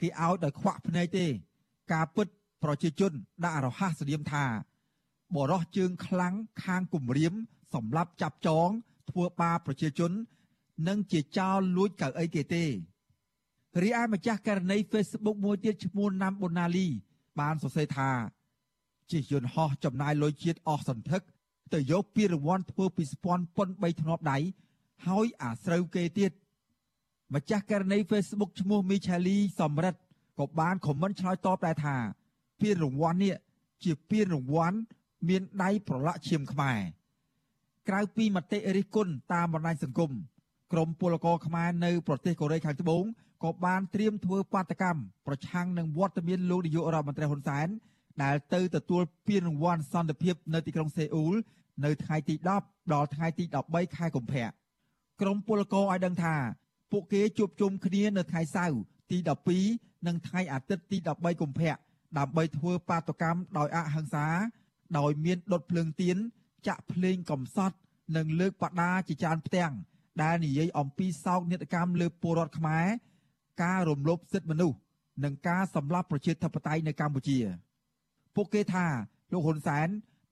[0.00, 1.26] គេឲ្យដោយខ្វាក់ភ្នែកទេ
[1.92, 2.26] ការពិត
[2.62, 3.12] ប្រជាជន
[3.44, 4.44] ដាក់រហ័សនាមថា
[5.36, 7.32] បរោះជើងខ្លាំងខាងគម្រាម
[7.74, 8.68] សម្រាប់ចាប់ចង
[9.10, 10.12] ធ្វើបាបប្រជាជន
[10.88, 12.64] និងជាចោលលួចកៅអីគេទេ
[13.82, 16.86] រីឯម្ចាស់ករណី Facebook មួយទៀតឈ្មោះណាំប៊ុណាលី
[17.40, 18.10] បានសរសេរថា
[19.10, 21.22] ជាយន្តហោះចំណាយលុយជាតិអស់សន្ធឹក
[21.72, 24.38] ទៅយកពានរង្វាន់ធ្វើពីស្ពាន់ប៉ុន3ធ្នាប់ដៃ
[25.06, 26.32] ហើយអាស្រូវគេទៀត
[27.34, 30.00] ម្ចាស់ករណី Facebook ឈ្មោះមីឆាលីសំរិទ្ធ
[30.38, 31.96] ក៏បានខមមិនឆ្លើយតបដែរថា
[32.60, 33.36] ពានរង្វាន់នេះ
[33.84, 34.76] ជាពានរង្វាន់
[35.28, 36.78] មានដៃប្រឡាក់ឈាមខ្មែរ
[37.88, 40.10] ក្រៅពីមតិរិះគន់តាមបណ្ដាញសង្គម
[40.72, 43.04] ក្រមពលករខ្មែរនៅប្រទេសកូរ៉េខាងត្បូង
[43.44, 47.68] ក៏បានត្រៀមធ្វើបាតកម្មប្រឆាំងនឹងវត្តមានលោកនាយករដ្ឋមន្ត្រីហ៊ុនសែន
[48.22, 51.34] ដែលទៅទទួលពានរង្វាន់សន្តិភាពនៅទីក្រុងសេអ៊ូល
[51.84, 54.46] នៅថ្ងៃទី10ដល់ថ្ងៃទី13ខែកុម្ភៈ
[55.20, 56.34] ក្រមពលករឲ្យដឹងថា
[56.92, 59.18] ពួកគេជួបជុំគ្នានៅថ្ងៃសៅរ៍ទី
[59.62, 61.72] 12និងថ្ងៃអាទិត្យទី13កុម្ភៈ
[62.18, 64.26] ដើម្បីធ្វើបាតកម្មដោយអហិង្សា
[64.98, 66.16] ដោយមានដុតភ្លើងទៀន
[66.66, 67.76] ចាក់ភ្លេងកំសត់
[68.16, 69.72] និងលើកបដាជាច្រើនផ្ទាំង
[70.22, 72.86] ដែលនិយាយអំពីសោកនាដកម្មលើពលរដ្ឋខ្មែរ
[73.62, 74.78] ការរំលោភសិទ្ធិមនុស្ស
[75.24, 77.38] និងការសម្លាប់ប្រជាធិបតេយ្យនៅកម្ពុជា
[78.34, 78.86] ពួកគេថា
[79.32, 79.88] លោកហ៊ុនសែន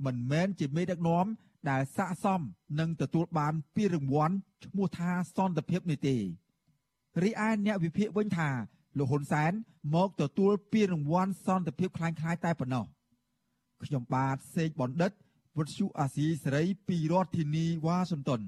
[0.06, 1.26] មិនមែនជាមេដឹកនាំ
[1.70, 2.40] ដែលស័ក្តិសម
[2.80, 6.16] នឹងទទួលបានពានរង្វាន់ឈ្មោះថាសន្តិភាពនេះទេ
[7.22, 8.48] រីឯអ្នកវិភាគវិញថា
[8.97, 9.51] លោកហ៊ុនសែន
[9.95, 12.85] មកទទួលពានរង្វាន់សន្តិភាពคล้ายៗតែប៉ុណ្ណោះ
[13.85, 15.11] ខ្ញុំបាទសេកបណ្ឌិត
[15.57, 18.41] វុទ្ធុអាស៊ីសេរីពីរដ្ឋធានីវ៉ាស៊ីនតោន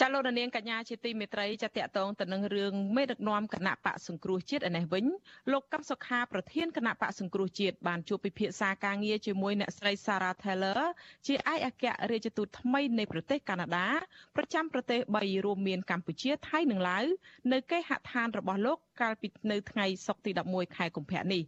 [0.00, 5.04] ចាលោកនាងកញ្ញាជាទីមេត្រីចាតកតងទៅនឹងរឿងមេដឹកនាំគណៈបកសង្គ្រោះជាតិឯនេះវិញ
[5.52, 10.80] លោកកឹមសុខាប្រធានគណៈបកសង្គ្រោះជាតិបានជួបពិភាក្សាការងារជាមួយអ្នកស្រី Sarah Taylor
[11.26, 13.88] ជាឯកអគ្គរដ្ឋទូតថ្មីនៃប្រទេសកាណាដា
[14.36, 17.04] ប្រចាំប្រទេស3រួមមានកម្ពុជាថៃនិងឡាវ
[17.52, 21.42] នៅគេហដ្ឋានរបស់លោក កាលពីនៅថ្ងៃសុក្រទី11ខែកុម្ភៈនេះ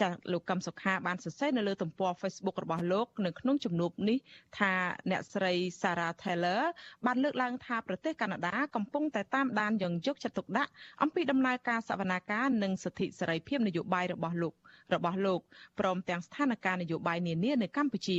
[0.00, 4.18] ចាលោកកឹមសុខាបានសរសេរនៅលើទំព័រ Facebook របស់លោកនៅក្នុងជំនួបនេះ
[4.58, 4.72] ថា
[5.10, 6.62] អ្នកស្រី Sarah Taylor
[7.06, 10.70] បានលើកឡើងថាប្រទេសកាណាដាកំពុងតែតាមដានយ៉ាងយកចិត្តទុកដាក់
[11.02, 14.54] អំពីដំណើរការសវនាការនិងសិទ្ធិសេរីភាពនយោបាយរបស់លោក
[14.94, 15.40] របស់លោក
[15.80, 18.18] ព្រមទាំងស្ថានភាពនយោបាយនានានៅកម្ពុជា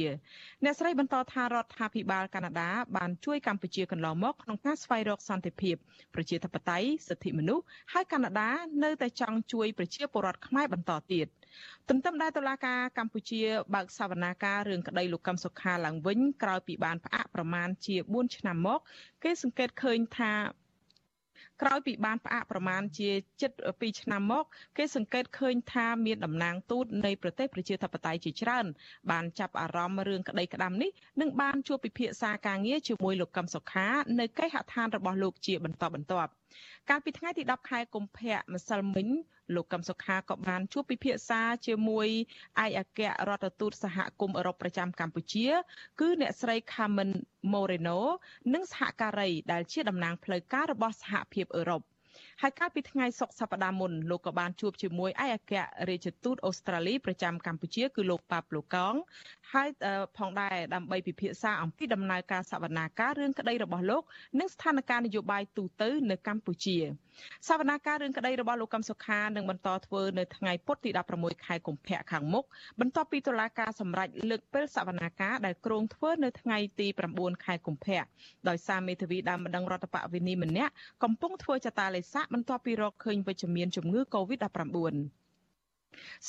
[0.63, 5.75] អ្នកស្រីបន្តថារដ្ឋាភិបាលកាណាដាបានជួយកម្ពុជាកន្លងមកក្នុងការស្វែងរកសន្តិភាព
[6.15, 7.63] ប្រជាធិបតេយ្យសិទ្ធិមនុស្ស
[7.94, 8.50] ហើយកាណាដា
[8.84, 11.27] នៅតែចង់ជួយប្រជាពលរដ្ឋខ្មែរបន្តទៀត
[11.89, 13.42] ទន្ទឹមដែរតុលាការកម្ពុជា
[13.74, 18.80] បើកសវនាការរឿងក្តីលោកកឹមសុខាឡើងវិញក្រោយពីបានផ្អាកប្រមាណជា4ឆ្នាំមក
[19.24, 20.34] គេសង្កេតឃើញថា
[21.63, 24.46] ក្រោយពីបានផ្អាកប្រមាណជាជិត2ឆ្នាំមក
[24.77, 28.65] គេសង្កេតឃើញថាមានតំណាងទូតនៃប្រទេសប្រជាធិបតេយ្យជាច្រើន
[29.12, 30.91] បានចាប់អារម្មណ៍រឿងក្តីក្តាំនេះ
[31.22, 33.88] និងបានជួបពិភាក្សាការងារជាមួយលោកកឹមសុខា
[34.20, 36.32] នៅគេហដ្ឋានរបស់លោកជាបន្តបន្ទាប់
[36.89, 39.07] កាលពីថ្ងៃទី10ខែកុម្ភៈម្សិលមិញ
[39.55, 42.07] លោកកឹមសុខាក៏បានជួបពិភាក្សាជាមួយ
[42.65, 45.48] ឯកអគ្គរដ្ឋទូតសហគមន៍អឺរ៉ុបប្រចាំកម្ពុជា
[46.00, 47.12] គឺអ្នកស្រី Carmen
[47.53, 48.00] Moreno
[48.53, 51.83] និងសហការីដែលជាតំណាងផ្លូវការរបស់សហភាពអឺរ៉ុប
[52.41, 55.53] ហើយកាលពីថ្ងៃសុក្រសប្តាហ៍មុនលោកក៏បានជួបជាមួយឯកអគ្គ
[55.89, 58.95] រដ្ឋទូតអូស្ត្រាលីប្រចាំកម្ពុជាគឺលោកប៉ាប់ឡូកង
[59.52, 59.70] ហើយ
[60.18, 64.04] ផងដែរដើម្បីពិភាក្សាអំពីដំណើរការសវនាការរឿងក្តីរបស់លោក
[64.40, 66.78] និងស្ថានភាពនយោបាយទូទៅនៅកម្ពុជា
[67.50, 72.46] សវនាការរឿងក្តីរបស់លោកកឹមសុខានឹងបន្តធ្វើនៅថ្ងៃពុធទី16ខែកុម្ភៈខាងមុខ
[72.79, 78.03] បន្ទាប់ពីតុលាការសម្រេចលើកពេលសវនាការដែលគ្រោងធ្វើនៅថ្ងៃទី9ខែកុម្ភៈ
[78.50, 80.72] ដោយសារមេធាវីដើមម្ដងរដ្ឋបវេនីម្នាក់
[81.03, 85.23] កំពុងធ្វើចតាឡេសាបន្ទាប់ពីរកឃើញវិជ្ជមានជំងឺ Covid-19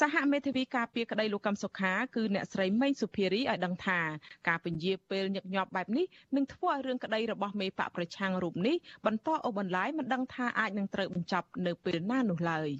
[0.01, 4.01] សហមេធាវីការពារក្តីលោកកឹមសុខាគឺអ្នកស្រីមេងសុភារីឲ្យដឹងថា
[4.49, 12.71] ការពន្យាពេលញឹកញាប់បែបនេះនឹងធ្វើឲ្យរឿងក្តីរបស់មេបកប្រឆាំងរូបនេះបន្តអូសបន្លាយមិនដឹងថាអាចនឹងត្រូវបញ្ចប់នៅពេលណានោះឡើយ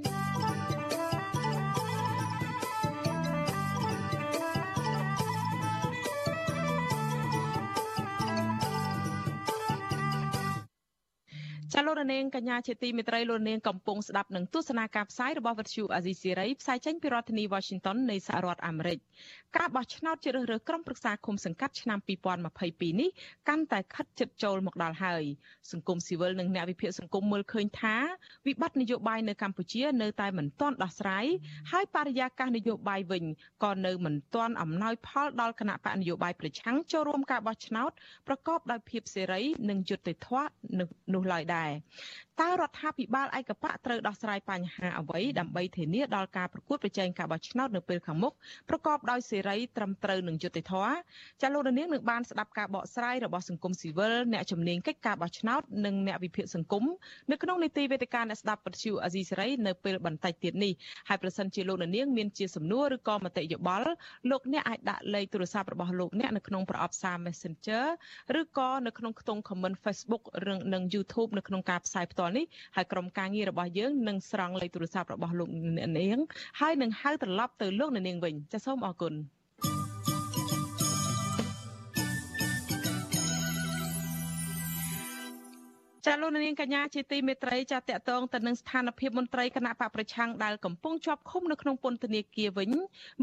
[11.74, 18.98] ។ចាលោករនាងកញ្ញាជាទីមេត្រីលោករនាងកំពុងស្ដាប់នឹងទស្សនាការផ្សាយរបស់វិទ្យុអាស៊ីសេរីផ្សាយចេញពីរដ្ឋធានី Washington នៃសហរដ្ឋអាមេរិក
[19.56, 21.98] ការបោះឆ្នោតជ្រើសរើសក្រុមប្រឹក្សាឃុំសង្កាត់ឆ្នាំ
[22.48, 23.10] 2022នេះ
[23.48, 25.22] កាន់តែខិតជិតចូលមកដល់ហើយ
[25.72, 27.96] សង្គមស៊ីវិលនិងអ្នកវិភាគសង្គមមើលឃើញថា
[28.46, 31.26] វិបត្តិនយោបាយនៅកម្ពុជានៅតែមិនទាន់ដោះស្រាយ
[31.72, 33.24] ហើយបរិយាកាសនយោបាយវិញ
[33.64, 37.90] ក៏នៅមិនទាន់អំណោយផលដល់គណៈបកនយោបាយប្រឆាំងចូលរួមការបោះឆ្នោត
[38.28, 40.46] ប្រកបដោយភាពសេរីនិងយុត្តិធម៌
[41.14, 41.74] នោះឡើយដែរដែរ
[42.40, 48.32] តើរដ្ឋាភិបាលឯកបៈត្រូវដោះស្រាយបញ្ហាអ្វីដើម្បីធានាដល់ការប្រកួតប្រជែងការបោះឆ្នោតនៅពេលខាងមុខ
[48.68, 50.94] ប្រកបដោយសេរីត្រឹមត្រូវនិងយុត្តិធម៌
[51.42, 56.84] ចាលោកនាងនឹងបានស្ដាប់ការបកស្រាយរបស់សង្គមស៊ីវិលអ្នកជំនាញកិច្ចការបោះឆ្នោតនិងអ្នកវិភាគសង្គម
[57.30, 60.72] នៅក្នុងនីតិវេទិកាអ្នកស្ដាប់ពទ្យុអាស៊ីសេរីនៅពេលបន្តិចទៀតនេះ
[61.08, 63.88] ហើយប្រសិនជាលោកនាងមានជាសំណួរឬក៏មតិយោបល់
[64.30, 67.84] លោកអ្នកអាចដាក់លេខទូរស័ព្ទរបស់លោកអ្នកនៅក្នុងប្រអប់សារ Messenger
[68.40, 70.22] ឬក៏នៅក្នុងខ្ទង់ comment Facebook
[70.72, 72.44] និង YouTube នៅក្នុងការផ្សាយផ្ទាល់នេះ
[72.76, 76.20] ហើយក្រុមការងាររបស់យើងនឹងស្រង់លេខទូរស័ព្ទរបស់លោកនាង
[76.60, 79.14] ហើយនឹងហៅត្រឡប់ទៅលោកនាងវិញចាសសូមអរគុណ
[86.06, 92.70] ចាលោកនាងកញ្ញាជាទីមេត្រីចាតកតងទៅនឹងស្ថានភាពមន្ត្រីគណៈបកប្រឆាំងដែលកំពុងជាប់ឃុំនៅក្នុងពន្ធនាគារវិញ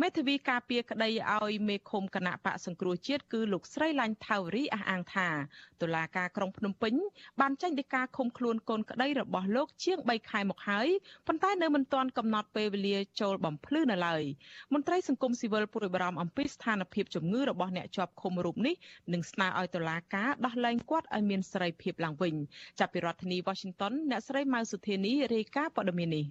[0.01, 5.27] មេធាវីការពារក្តីឲ្យមេឃុំគណៈបកសង្គ្រោះជាតិគឺលោកស្រីឡាញ់ថាវរីអះអាងថា
[5.81, 6.93] តុលាការក្រុងភ្នំពេញ
[7.41, 10.87] បានចេញដីកាឃុំខ្លួនកូនក្តីរបស់លោកជាង3ខែមកហើយ
[11.27, 14.23] ប៉ុន្តែនៅមិនទាន់កំណត់ពេលវេលាចូលបំភ្លឺនៅឡើយ
[14.73, 18.75] មន្ត្រីសង្គមស៊ីវិលព្រួយបារម្ភអំពីស្ថានភាពជំងឺរបស់អ្នកជាប់ឃុំរូបនេះ
[19.13, 22.35] និងស្នើឲ្យតុលាការដោះលែងគាត់ឲ្យមានសេរីភាពឡើងវិញ
[22.79, 26.25] ចាប់ពីរដ្ឋធានី Washington អ្នកស្រីម៉ៅសុធានីរាយការណ៍ព័ត៌មាននេះ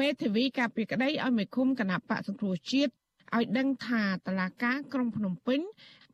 [0.00, 2.92] មេធាវីការពីក្តីឲ្យមេឃុំគណៈបកសង្គ្រោះជាតិ
[3.36, 5.60] ឲ្យដឹងថាតឡាការក្រុងភ្នំពេញ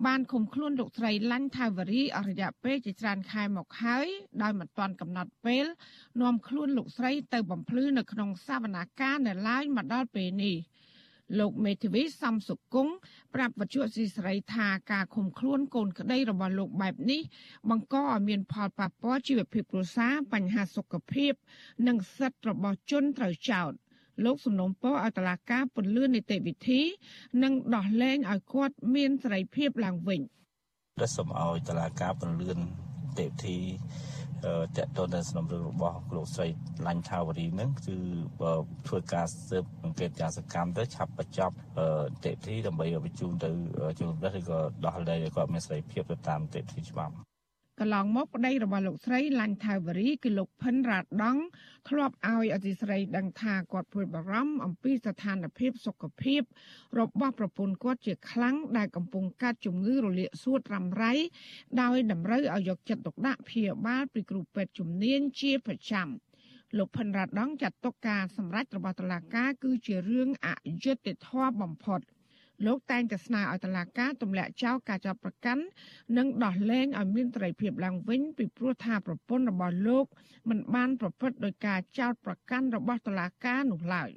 [0.06, 4.06] បានឃុំខ្លួនលោកស្រីឡាញ់ថាវរីអរិយៈពេលជាច្រើនខែមកហើយ
[4.42, 5.66] ដោយមិនទាន់កំណត់ពេល
[6.20, 10.56] នាំខ្លួនលោកស្រីទៅបំភ្លឺនៅក្នុងសវនាការនៅឡើយមកដល់ពេលនេះ
[11.38, 12.94] លោកមេធាវីសំសុគង្គ
[13.34, 17.20] ប្រាប់វត្ថុស៊ីស្រីថាការឃុំខ្លួនកូនក្តីរបស់លោកបែបនេះ
[17.70, 21.32] បង្កឲ្យមានផលប៉ះពាល់ជីវភាពគ្រួសារបញ្ហាសុខភាព
[21.86, 23.72] និងសិទ្ធិរបស់ជនត្រូវចោទ
[24.24, 26.80] លោកសំណុំពរឲ្យតឡាការពន្លឿននីតិវិធី
[27.42, 30.20] និងដោះលែងឲ្យគាត់មានសេរីភាពឡើងវិញ
[31.00, 32.66] ដែលសូមឲ្យតឡាការពន្លឿននី
[33.18, 33.58] តិវិធី
[34.44, 36.46] តកតទៅនឹងសំណុំរឿងរបស់លោកស្រី
[36.86, 37.96] ឡាញ់ថាវរីនឹងគឺ
[38.86, 43.50] ធ្វើការស៊ើបអង្កេតយ៉ាងសកម្មទៅឆាប់បញ្ចប់នីតិវិធីដើម្បីបញ្ជូនទៅ
[43.98, 47.14] ជំនុំឬក៏ដោះលែងឲ្យគាត់មានសេរីភាពទៅតាមនីតិវិធីច្បាប់
[47.82, 51.36] កន្លងមកប្តីរបស់លោកស្រីឡាញ់ថាវរីគឺលោកផិនរ៉ាដង
[51.88, 56.42] ធ្លាប់ឲ្យអធិស្រីដឹងថាគាត់ព្រួយបារម្ភអំពីស្ថានភាពសុខភាព
[56.98, 61.12] របស់ប្រពន្ធគាត់ជាខ្លាំងដែលកំពុងកាត់ជំងឺរលាកសួតរ៉ាំរ៉ៃ
[61.82, 66.08] ដោយតម្រូវឲ្យយកចិត្តទុកដាក់ព្យាបាលពីគ្រូពេទ្យជំនាញជាប្រចាំ
[66.78, 70.48] លោកផិនរ៉ាដងចាត់ទុកការសម្រេចរបស់តុលាការគឺជារឿងអ
[70.84, 72.00] យុត្តិធម៌បំផុត។
[72.66, 75.62] លោកតែងតែស្នើឲ្យតុលាការទម្លាក់ចោលការចាប់ប្រកាន់
[76.16, 80.06] និងដោះលែងឲ្យមានត្រីភាពឡើងវិញពីព្រោះថាប្រពន្ធរបស់លោក
[80.48, 84.10] មិនបានប្រព្រឹត្តដោយការចោទប្រកាន់របស់តុលាការនោះឡើយ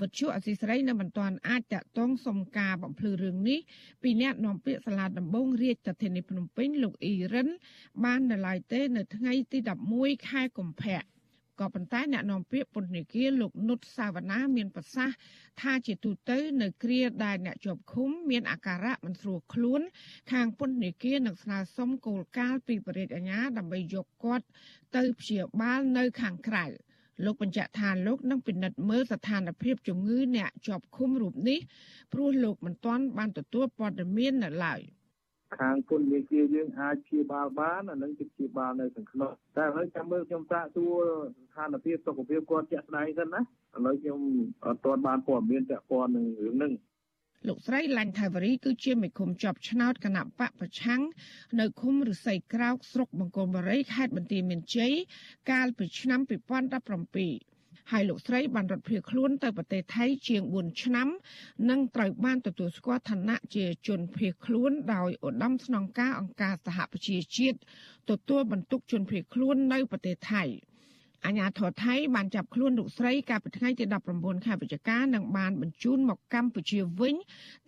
[0.00, 3.58] វត្ថុអសីស្រីនៅមិនទាន់អាចតតងសុំការបំភ្លឺរឿងនេះ
[4.02, 7.48] ពីអ្នកនាំពាក្យសាលាដំបងរាជធានីភ្នំពេញលោកអ៊ីរិន
[8.04, 9.58] បាននៅឡើយទេ នៅថ្ងៃទី
[9.94, 11.02] 11ខែកុម្ភៈ
[11.60, 15.16] ក៏ប៉ុន្តែអ្នកនាំពាក្យពន្ធនាគារលោកនុតសាវណ្ណាមានប្រសាសន៍
[15.60, 19.80] ថាជាទូទៅនៅគ្រាដែលអ្នកជាប់ឃុំមានអាការៈមិនស្រួលខ្លួន
[20.32, 24.46] ខាងពន្ធនាគារនឹងស្នើសុំគោលការណ៍ពីបរិយាអាជ្ញាដើម្បីយកគាត់
[24.96, 26.64] ទៅព្យាបាលនៅខាងក្រៅ
[27.24, 31.58] លោកបញ្ជាក់ថាលោកនឹងពិនិត្យមើលស្ថានភាពជំងឺអ្នកជាប់ឃុំរូបនេះ
[32.12, 34.80] ព្រោះលោកមិនទាន់បានទទួលព័ត៌មាននៅឡើយ។
[35.58, 41.02] ខាងគុណវិជាយើងអាចព្យាបាលបានអានឹងគឺព្យាបាលនៅខាងក្នុងតែហើយចាំមើលខ្ញុំសាកសួរ
[41.48, 43.44] ស្ថានភាពសុខភាពគាត់ជាក់ស្ដែងសិនណាឥ
[43.86, 44.20] ឡូវខ្ញុំ
[44.66, 46.72] អត់ទាន់បានព័ត៌មានពាក់ព័ន្ធនឹងរឿងហ្នឹង
[47.48, 51.02] លោកស្រីឡាញ់ថាវរីគឺជាមេឃុំជាប់ឆ្នោតគណៈបកប្រឆាំង
[51.60, 54.92] នៅឃុំរិស័យក្រោកស្រុកបង្គំបុរីខេត្តបន្ទាយមានជ័យ
[55.50, 57.51] កាលពីឆ្នាំ2017
[57.90, 61.08] ហើយលោកស្រីបានរត់ភៀសខ្លួនទៅប្រទេសថៃជាង4ឆ្នាំ
[61.70, 67.58] និងត្រូវបានទទួលស្គាល់ឋានៈជាជនភៀសខ្លួនដោយឧត្តមស្នងការអង្គការសហប្រជាជាតិ
[68.10, 70.44] ទទួលបន្ទុកជនភៀសខ្លួននៅប្រទេសថៃ
[71.26, 77.14] អាញាធរថៃបានចាប់ខ្លួនលោកស្រីកាលពីថ្ងៃទី19ខែវិច្ឆិកានិងបានបញ្ជូនមកកម្ពុជាវិញ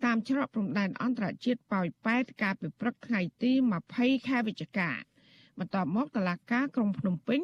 [0.05, 3.51] តាមច្រកព្រំដែនអន្តរជាតិប៉ោយប៉ែតកាលពីព្រឹកថ្ងៃទី
[3.89, 4.91] 20ខែវិច្ឆិកា
[5.59, 7.41] បន្ទាប់មកតឡាការក្រុងភ្នំពេញ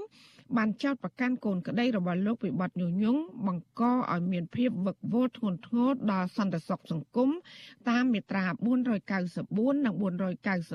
[0.58, 3.82] បានចោទប្រកាន់កូនក្តីរបស់លោកពីបទញុះញង់បង្ក
[4.14, 7.30] ឲ្យមានភាពវឹកវរធ្ងន់ធ្ងរដល់សន្តិសុខសង្គម
[7.90, 8.46] តាមមាត្រា
[9.16, 9.96] 494និង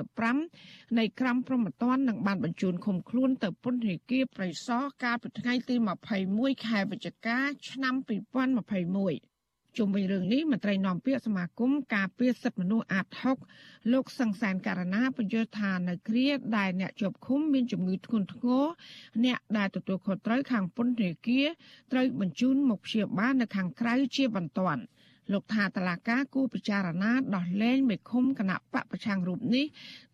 [0.09, 5.75] 495នៃក្រមព្រហ្មទណ្ឌនិងបានបញ្ជូនឃុំខ្លួនទៅពន្ធនាគារប្រៃសណកាលពីថ្ងៃទី
[6.21, 7.37] 21ខែវិច្ឆិកា
[7.69, 9.36] ឆ្នាំ2021
[9.77, 13.05] ជុំវិញរឿងនេះមន្ត្រីនាំពាក្យសមាគមការពារសិទ្ធិមនុស្សអាត
[13.49, 16.27] 6លោកសង្សានករណាបញ្យល់ថានៅគ្រា
[16.57, 18.65] ដែលអ្នកជាប់ឃុំមានជំងឺធ្ងន់ធ្ងរ
[19.25, 21.47] អ្នកដែលទទួលខុសត្រូវខាងពន្ធនាគារ
[21.91, 24.81] ត្រូវបញ្ជូនមកព្យាបាលនៅខាងក្រៅជាបន្ទាន់
[25.33, 29.65] លោកថាតឡាកាគូពិចារណាដោះលែងមេឃុំគណៈបកប្រឆាំងរូបនេះ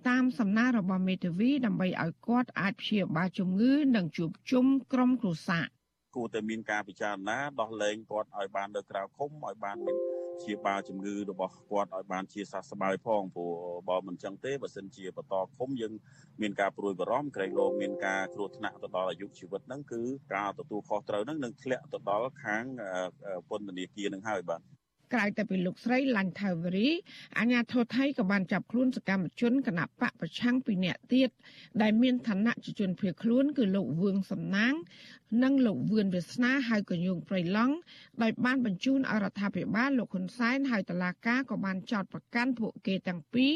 [0.08, 5.66] តាមសំណើរបស់មេធាវីដើម្បីឲ្យគាត់អាចព្យាបាលជំងឺនិងជួបជុំក្រុមគ្រួសារ
[6.16, 9.98] គួរតែមានការពិចារណាដោះលែងគាត់ឲ្យបាននៅក្រៅឃុំឲ្យបានមាន
[10.40, 13.54] ព្យាបាលជំងឺរបស់គាត់ឲ្យបានជាសះស្បើយផងព្រោះ
[13.90, 15.94] បើមិនចឹងទេបើសិនជាបន្តឃុំយើង
[16.42, 20.02] មានការព្រួយបារម្ភក្រែងលោមានការគ្រោះថ្នាក់ទៅដល់អាយុជីវិតហ្នឹងគឺ
[20.36, 22.64] ការទទួលខុសត្រូវហ្នឹងនឹងធ្លាក់ទៅដល់ខាង
[23.50, 24.62] ពន្ធនាគារនឹងហើយបាទ
[25.14, 26.90] ក្រៅតែពីលោកស្រីឡាញ់ថាវរី
[27.40, 31.30] អាញាធរថៃក៏បានចាប់ខ្លួនសកម្មជនគណៈបកប្រឆាំងពីរនាក់ទៀត
[31.82, 34.74] ដែលមានឋានៈជាជនភៀសខ្លួនគឺលោកវឿងសំណាង
[35.44, 37.76] និងលោកវឿនវាសនាហៅកញូងព្រៃឡង់
[38.22, 43.54] ដោយបានបញ្ជូនអរដ្ឋាភិបាលលោកហ៊ុនសែនហើយតឡាកាក៏បានចោទប្រកាន់ពួកគេទាំងពីរ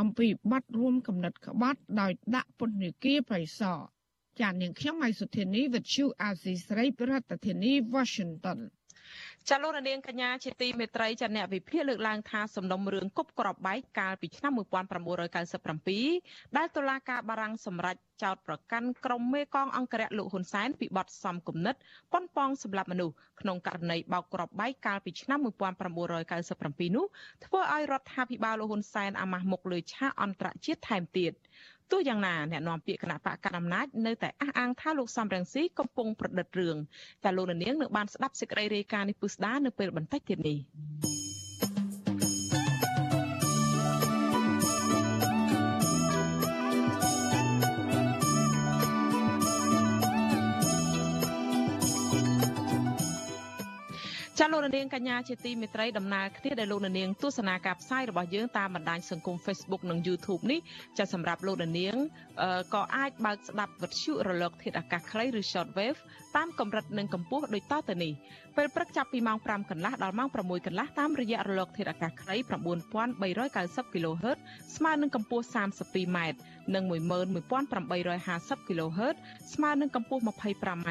[0.00, 3.80] អំពីបទរួមកំណត់ក្បត់ដោយដាក់ពន្ធនាគារប្រៃសណ
[4.40, 7.12] ចាននាងខ្ញុំម៉ៃសុធានីវិទ្យុអាស៊ីស្រីប្រ
[7.46, 8.60] ធានាធិបតី Washington
[9.48, 21.74] ចាលោករនាងកញ្ញាជាទីមេត្រីចាអ្នកវិភាគលើកឡើងថាសំណុំរឿងគប់ក្របបែកកាលពីឆ្នាំ1997ដែលតុលាការបារាំងសម្រេចចោទប្រកាន់ក្រុមមេកងអង្គរៈលោកហ៊ុនសែនពីបទសំគំនិត
[22.12, 25.40] ប៉ុនប៉ងសម្លាប់មនុស្សក្នុងករណីបោកក្របបែកកាលពីឆ្នាំ
[25.98, 27.06] 1997នោះ
[27.44, 31.32] ធ្វើឲ្យរដ្ឋាភិបាលលោកហ៊ុនសែនអាម៉ាស់មុខលើឆាកអន្តរជាតិថែមទៀត
[31.90, 36.76] ទោះយ៉ាងណាអ្នកនាំពាក្យគណៈបកកណ្ដាលអំណាចនៅតែអះអាងថាលោកសំរងស៊ីកំពុងប្រឌិតរឿង
[37.24, 40.58] តែលោកនាងនឹងបានស្ដាប់សេចក្តីរាយការណ៍នេះពុស្ដានៅពេលបន្តិចទៀតនេះ
[54.74, 60.60] នាងកញ្ញាជាទីមេត្រីដំណើរគ្នាដែលលោកនាងទស្សនាការផ្សាយរបស់យើងតាមបណ្ដាញសង្គម Facebook និង YouTube នេះ
[60.98, 61.96] ចាសម្រាប់លោកនាង
[62.74, 65.98] ក៏អាចបើកស្ដាប់វិទ្យុរលក ធាតុអាកាសខ្លីឬ Shortwave
[66.36, 68.12] តាមកម្រិតនិងកម្ពស់ដូចតទៅនេះ
[68.56, 72.36] ពេលព្រឹកចាប់ពីម៉ោង5កន្លះដល់ម៉ោង6កន្លះតាមរយៈរលក ធាតុអាកាសខ្លី
[73.14, 74.38] 9390 kHz
[74.76, 76.18] ស្មើនឹងកម្ពស់ 32m
[76.74, 79.16] និង11850 kHz
[79.54, 80.90] ស្មើនឹងកម្ពស់ 25m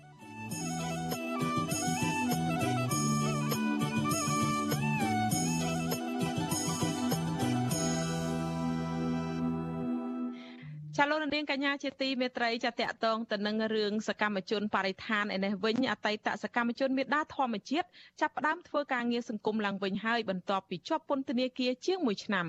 [11.03, 17.87] ចាលោកនាងកញ្ញាជាទីមេត្រីចាតកតងទៅនឹងរឿងសកម្មជនបរិស្ថានឯនេះវិញអតីតសកម្មជនមេដាធម្មជាតិ
[18.21, 22.47] ចាប់ផ្ដើមធ្វើការងារសង្គមឡើងវិញហើយបន្ទាប់ពីជាប់ពន្ធនាគារជាង1ឆ្នាំ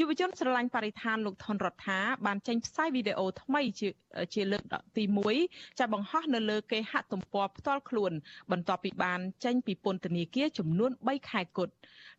[0.00, 3.88] យុវជនស្រឡាញ់បរិស្ថានលោកថនរដ្ឋាបានចេញផ្សាយវីដេអូថ្មីជា
[4.34, 4.62] ជាលើក
[4.96, 5.04] ទី
[5.40, 8.12] 1ចាបង្ហោះនៅលើគេហទំព័រផ្ទាល់ខ្លួន
[8.50, 11.72] បន្ទាប់ពីបានចេញពីពន្ធនាគារចំនួន3ខែគត់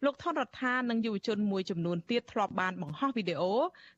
[0.06, 3.54] លោកថនរដ្ឋានិងយុវជនមួយចំនួនទៀតធ្លាប់បានបង្ហោះវីដេអូ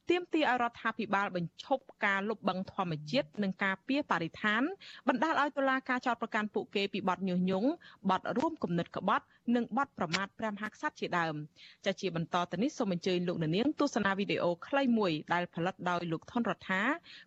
[0.09, 4.61] ទាមទារឲ្យរដ្ឋាភិបាលបញ្ឈប់ការលុបបង្ខំធម្មជាតិនិងការពារបរិស្ថាន
[5.07, 7.69] បណ្ដាលឲ្យតុលាការចោទប្រកាន់ពួកគេពីបទញុះញង់
[8.09, 11.35] បទរួមគំនិតក្បត់ និងបទប្រមាថព្រះមហាក្សត្រជាដើម
[11.85, 16.81] ចាជាបន្តទៅនេះសូមអញ្ជើញលោកនាងទស្សនាវីដេអូខ្លីមួយដែលផលិតដោយលោកថនរដ្ឋា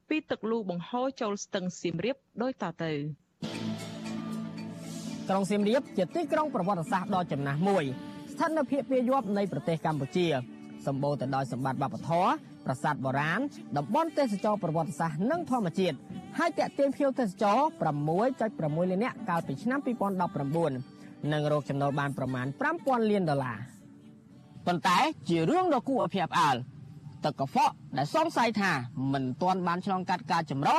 [0.08, 2.92] ពីទឹកលូបង្ហូរចូលស្ទឹងសៀមរាបដូចតទៅ
[5.28, 7.84] ក្រុងសៀមរាបជាទីក្រុងប្រវត្តិសាស្ត្រដ៏ចំណាស់មួយ
[8.32, 10.26] ស្ថិតនៅភាគពាយ័ព្យនៃប្រទេសកម្ពុជា
[10.86, 12.30] សម្បូរទៅដោយសម្បត្តិវប្បធម៌
[12.66, 13.40] ប្រាសាទបុរាណ
[13.76, 15.96] តំបន់ទេសចរប្រវត្តិសាស្ត្រនិងធម្មជាតិ
[16.38, 17.58] ហើយតាក់ទាញភ្ញៀវទេសចរ
[18.24, 19.80] 6.6លាននាក់កាលពីឆ្នាំ
[20.54, 22.46] 2019និងរកចំណូលបានប្រមាណ
[22.78, 23.73] 5000លានដុល្លារ
[24.66, 24.98] ប៉ុន្តែ
[25.28, 26.56] ជារឿងដ៏គួរឲ្យភ្ញាក់ផ្អើល
[27.24, 28.72] ទឹកកខ្វក់ដែលសង្ស័យថា
[29.12, 30.76] មិនទាន់បានឆ្លងកាត់ការចម្រោ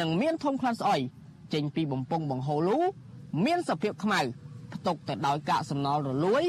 [0.00, 1.00] និងមានធំក្លិនស្អុយ
[1.54, 2.78] ចេញពីបំពង់បង្ហូរលូ
[3.44, 4.20] មានសភាពខ្មៅ
[4.72, 6.44] ផ្ទុកទៅដោយកាកសំណល់រលួយ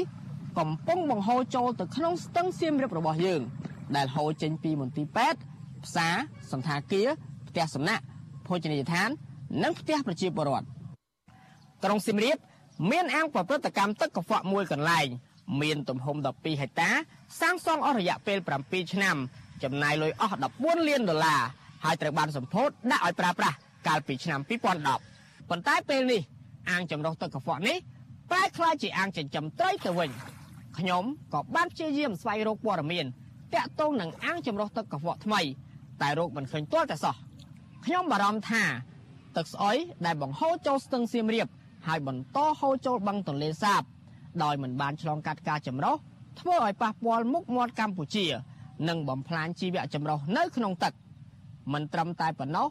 [0.58, 3.40] កំពុងបង្ហូរចូលទៅក្នុងស្ទឹងសៀមរាបរបស់យើង
[3.96, 5.40] ដែលហូរចេញពីមន្ទីរពេទ្យ
[5.84, 6.14] ផ្សារ
[6.52, 7.08] សន្តាគារ
[7.48, 8.02] ផ្ទះសំណាក់
[8.46, 9.08] ភោជនីយដ្ឋាន
[9.62, 10.66] និងផ្ទះប្រជាពលរដ្ឋ
[11.84, 12.36] ក្រុងសៀមរាប
[12.90, 15.06] មានអាងប្រព្រឹត្តកម្មទឹកកខ្វក់មួយកន្លែង
[15.62, 16.90] មានទំហំ12ហិកតា
[17.40, 19.16] សាងសង់អស់រយៈពេល7ឆ្នាំ
[19.62, 21.40] ចំណាយលុយអស់14លានដុល្លារ
[21.84, 26.20] ហើយត្រូវបានសម្ពោធដាក់ឲ្យប្រើប្រាស់កាលពីឆ្នាំ2010ប៉ុន្តែពេលនេះ
[26.70, 27.78] អាងចម្រោះទឹកកខ្វក់នេះ
[28.30, 30.10] ប្រែក្លាយជាអាងចិញ្ចឹមត្រីទៅវិញ
[30.78, 33.06] ខ្ញុំក៏បានព្យាយាមស្វែងរកព័ត៌មាន
[33.54, 35.40] តាក់ទងនឹងអាងចម្រោះទឹកកខ្វក់ថ្មី
[36.02, 37.14] តែរកមិនឃើញទាល់តែសោះ
[37.84, 38.62] ខ្ញុំបារម្ភថា
[39.36, 41.46] ទឹកស្អុយដែលបង្ហូរចូលស្ទឹងសៀមរាប
[41.86, 43.82] ហើយបន្តហូរចូលបឹងទន្លេសាប
[44.42, 45.96] ដោយមិនបានឆ្លងកាត់ការចម្រោះ
[46.40, 48.26] ធ្វើឲ្យប៉ះពាល់មុខមាត់កម្ពុជា
[48.88, 50.92] និងបំផ្លាញជីវៈចម្រុះនៅក្នុងទឹក
[51.72, 52.66] មិនត្រឹមតែប៉ុណ្ណោះ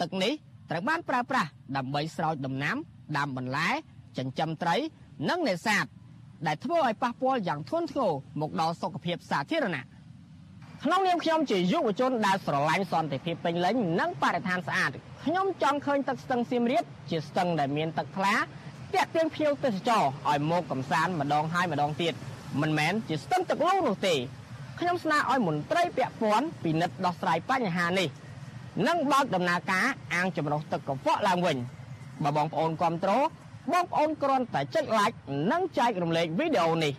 [0.00, 0.32] ទឹកនេះ
[0.70, 2.76] ត្រូវបានប្រើប្រាស់ដើម្បីស្រោចដំណាំ
[3.16, 3.68] ដាំបន្លែ
[4.18, 4.76] ចិញ្ចឹមត្រី
[5.28, 5.84] និងនេសាទ
[6.46, 9.84] ដែលធ្វើឲ្យប៉ះពាល់យ៉ាងធ្ងន់ធ្ងរមកដល់សុខភាពសាធារណៈ
[10.84, 14.90] ក្នុងនាមខ្ញុំជាយុវជនដែលស្រឡាញ់សន្តិភាពពេញលេញនិងបរិស្ថានស្អាត
[15.24, 18.34] ខ្ញុំចង់ឃើញទឹកស្ទឹងសៀមរាបជាស្ទឹងដែលមានទឹកថ្លា
[18.94, 22.14] ទាក់ទាញភ្ញៀវទេសចរឲ្យមកកំសាន្តម្ដងហើយម្ដងទៀត
[22.60, 24.14] មិនមែនជាស្ទឹងទឹកលូនោះទេ
[24.80, 28.08] ខ្ញុំស្នើឲ្យមន្ត្រីពាក់ព័ន្ធពិនិត្យដោះស្រាយបញ្ហានេះ
[28.86, 31.56] និងបើកដំណើរការអាងចម្រោះទឹកកខ្វក់ឡើងវិញ
[32.22, 33.22] បើបងប្អូនគ្រប់គ្រង
[33.72, 35.16] បងប្អូនគ្រាន់តែចុច like
[35.52, 36.92] និងចែករំលែកវីដេអូនេះ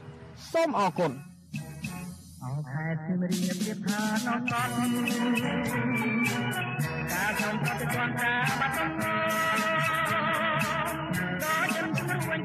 [0.54, 1.12] សូមអរគុណ
[2.44, 4.68] អរខែសៀមរាបទៀតថាណោះតការ
[7.38, 9.85] ខ្ញុំប្រតិបត្តិការបាត់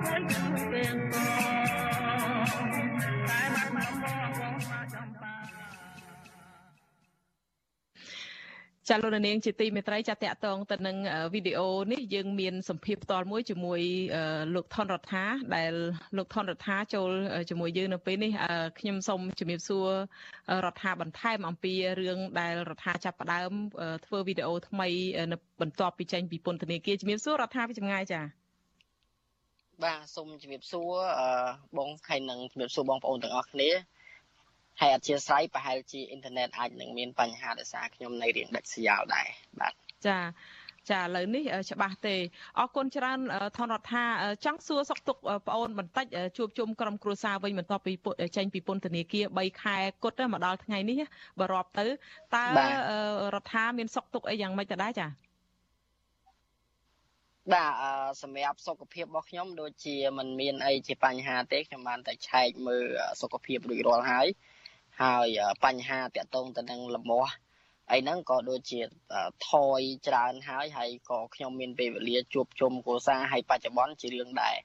[0.01, 5.11] ចំ
[8.91, 10.97] ចាលោកនាងជាទីមេត្រីចាតកតងទៅនឹង
[11.35, 13.81] វីដេអូនេះយើងមានសម្ភារផ្ទាល់មួយជាមួយ
[14.55, 15.25] លោកថនរដ្ឋា
[15.57, 15.73] ដែល
[16.17, 17.11] លោកថនរដ្ឋាចូល
[17.51, 18.33] ជាមួយយើងនៅពេលនេះ
[18.79, 19.89] ខ្ញុំសូមជំរាបសួរ
[20.67, 23.53] រដ្ឋាបន្ថែមអំពីរឿងដែលរដ្ឋាចាប់ផ្ដើម
[24.07, 24.89] ធ្វើវីដេអូថ្មី
[25.33, 28.23] នៅបន្ទាប់ពីចេញពីពន្ធនាគារជំរាបសួររដ្ឋាពីចម្ងាយចា
[29.85, 30.93] បាទសូមជំរាបសួរ
[31.79, 33.71] បងហើយនឹងជំរាបសួរបងប្អូនទាំងអស់គ្នា
[34.81, 39.27] ហើយអធិស្ឋានប្រហែលជាអ៊ីនធឺណិតអាចនឹងមានបញ្ហាដោយសារខ្ញុំនៅរៀងដាច់ស្រយាលដែរ
[39.61, 39.73] បាទ
[40.07, 40.19] ចា
[40.91, 42.17] ចាឥឡូវនេះច្បាស់ទេ
[42.59, 43.19] អរគុណច្រើន
[43.57, 44.05] ថនរដ្ឋា
[44.45, 45.17] ចង់សួរសុកទុក
[45.47, 47.93] ប្អូនបន្តិចជួបជុំក្រុមគ្រួសារវិញបន្ទាប់ពី
[48.37, 51.01] ចេញពីពន្ធនាគារ3ខែគត់មកដល់ថ្ងៃនេះ
[51.39, 51.87] បើរាប់ទៅ
[52.35, 52.45] តើ
[53.35, 55.07] រដ្ឋាមានសុកទុកអីយ៉ាងម៉េចទៅដែរចា
[57.55, 57.73] បាទ
[58.23, 62.85] សម្រាប់សុខភាពរបស់ខ្ញុំដូចជាมันមានអីជាបញ្ហាទេខ្ញុំបានតែឆែកមើល
[63.21, 64.27] សុខភាពរួចរាល់ហើយ
[65.03, 65.29] ហើយ
[65.65, 67.33] បញ្ហាតាក់ទងទៅនឹងលមាស់
[67.93, 68.81] អីហ្នឹងក៏ដូចជា
[69.51, 74.57] ថយច្រើនហើយហើយក៏ខ្ញុំមានពេលវេលាជួបជុំគ្រួសារហើយបច្ចុប្បន្នជារឿងដែរ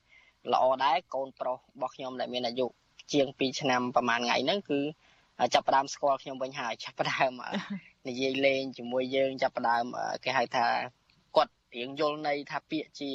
[0.53, 2.67] ល្អដែរកូនប្រុសរបស់ខ្ញុំដែលមានអាយុ
[3.13, 4.79] ជាង2ឆ្នាំប្រហែលថ្ងៃហ្នឹងគឺ
[5.53, 7.31] ចាប់ផ្ដើមស្គាល់ខ្ញុំវិញហើយចាប់ផ្ដើម
[8.07, 9.85] និយាយលេងជាមួយយើងចាប់ផ្ដើម
[10.23, 10.93] គេហៅថាគាត់
[11.75, 13.09] រៀងយល់ន័យថាពាក្យជា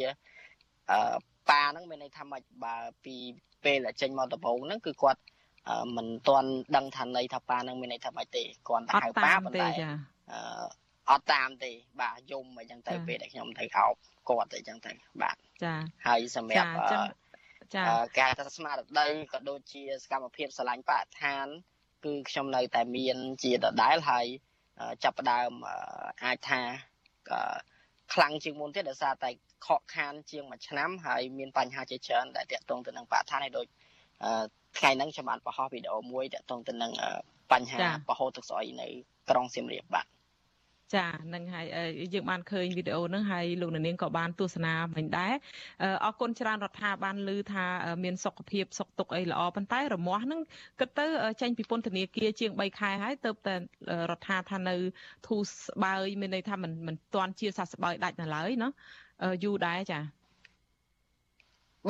[0.91, 1.17] អឺ
[1.51, 3.17] ប៉ាហ្នឹងមានន័យថាម៉េចបើពី
[3.65, 5.21] ពេលដែលចេញមកដំបូងហ្នឹងគឺគាត់
[5.97, 9.69] មិនទាន់ដឹងថាន័យថាប៉ានឹងមានន័យថាម៉េចទេគាត់តែហៅប៉ាប៉ុន្តែ
[10.33, 10.41] អឺ
[11.11, 11.71] អត់តាមទេ
[12.01, 13.95] បាទយំអីចឹងទៅពេលដែលខ្ញុំទៅអោប
[14.29, 14.93] គាត់អីចឹងទៅ
[15.23, 15.75] បាទចា
[16.07, 17.83] ហើយសម្រាប់ចា
[18.21, 21.47] ការទស្សនៈរដូវក៏ដូចជាសកម្មភាពស្រឡាញ់បរិស្ថាន
[22.05, 24.27] គឺខ្ញុំនៅតែមានជាដដែលហើយ
[25.05, 25.51] ចាប់ផ្ដើម
[26.25, 26.61] អាចថា
[28.15, 29.31] ខ្លាំងជាងមុនទៀតដោយសារតែ
[29.67, 33.67] ខកខានជាងមួយឆ្នាំហើយមានបញ្ហាជាច្រើនដែលតាក់ទងទៅនឹងបរិស្ថានហើយដូច
[34.79, 36.93] ថ្ងៃហ្នឹងខ្ញុំបានបង្ហោះវីដេអូមួយតាក់ទងទៅនឹង
[37.53, 38.89] បញ្ហាបរហូតទឹកស្អុយនៅ
[39.31, 40.07] ក្រុងសៀមរាបបាទ
[40.97, 41.67] ចានឹងហើយ
[42.15, 45.33] យើងបានឃើញវីដេអូហ្នឹងហើយលោកនាងក៏បានទស្សនាមិញដែរ
[46.05, 47.65] អរគុណច្រើនរដ្ឋាភិបាលឮថា
[48.05, 50.41] មានសុខភាពសុខទុក្ខអីល្អប៉ុន្តែរមាស់ហ្នឹង
[50.81, 51.07] គិតទៅ
[51.41, 53.55] ចេញពីពន្ធនាគារជាង3ខែហើយទៅតែ
[54.11, 54.77] រដ្ឋាថានៅ
[55.27, 58.69] ធូរស្បើយមានន័យថាមិនមិនទាន់ជាសះស្បើយដាច់នៅឡើយណា
[59.45, 60.01] យូរដែរចា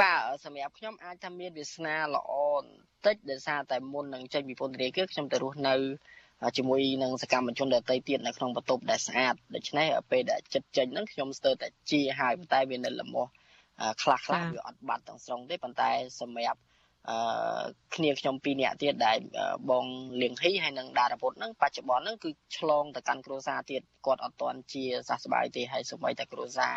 [0.01, 5.75] បាទសម្រាប់ខ្ញុំអាចថាមានវាសនាល្អបន្តិចដោយសារតែមុននឹងចេញពីពន្ធនាគារខ្ញុំទៅរស់នៅ
[6.57, 13.31] ជាមួយនឹងសកម្មជនដទៃទៀតនៅក្នុងបន្ទប់ដែលស្អាតដូច្នេះពេលដែលចិត្តចេញហ្នឹងខ្ញុំស្ទើរតែជាហើយប៉ុន្តែវានៅលមាស់
[14.03, 16.61] ខ្លះខ្លះវាអត់បាត់ទាំងស្រុងទេប៉ុន្តែសម្រាប់
[17.09, 19.19] អឺគ្នាខ្ញុំពីរនាក់ទៀតដែល
[19.71, 19.87] បង
[20.23, 26.75] លៀងហ៊ីហើយនិងដារពុតហ្នឹងបច្ចុប្បន្នហ្នឹងគឺឆ្លងទៅកាន់គ្រួសារទៀតគាត់អត់ទាន់ជាសះស្បើយទេហើយសូម្បីតែគ្រួសារ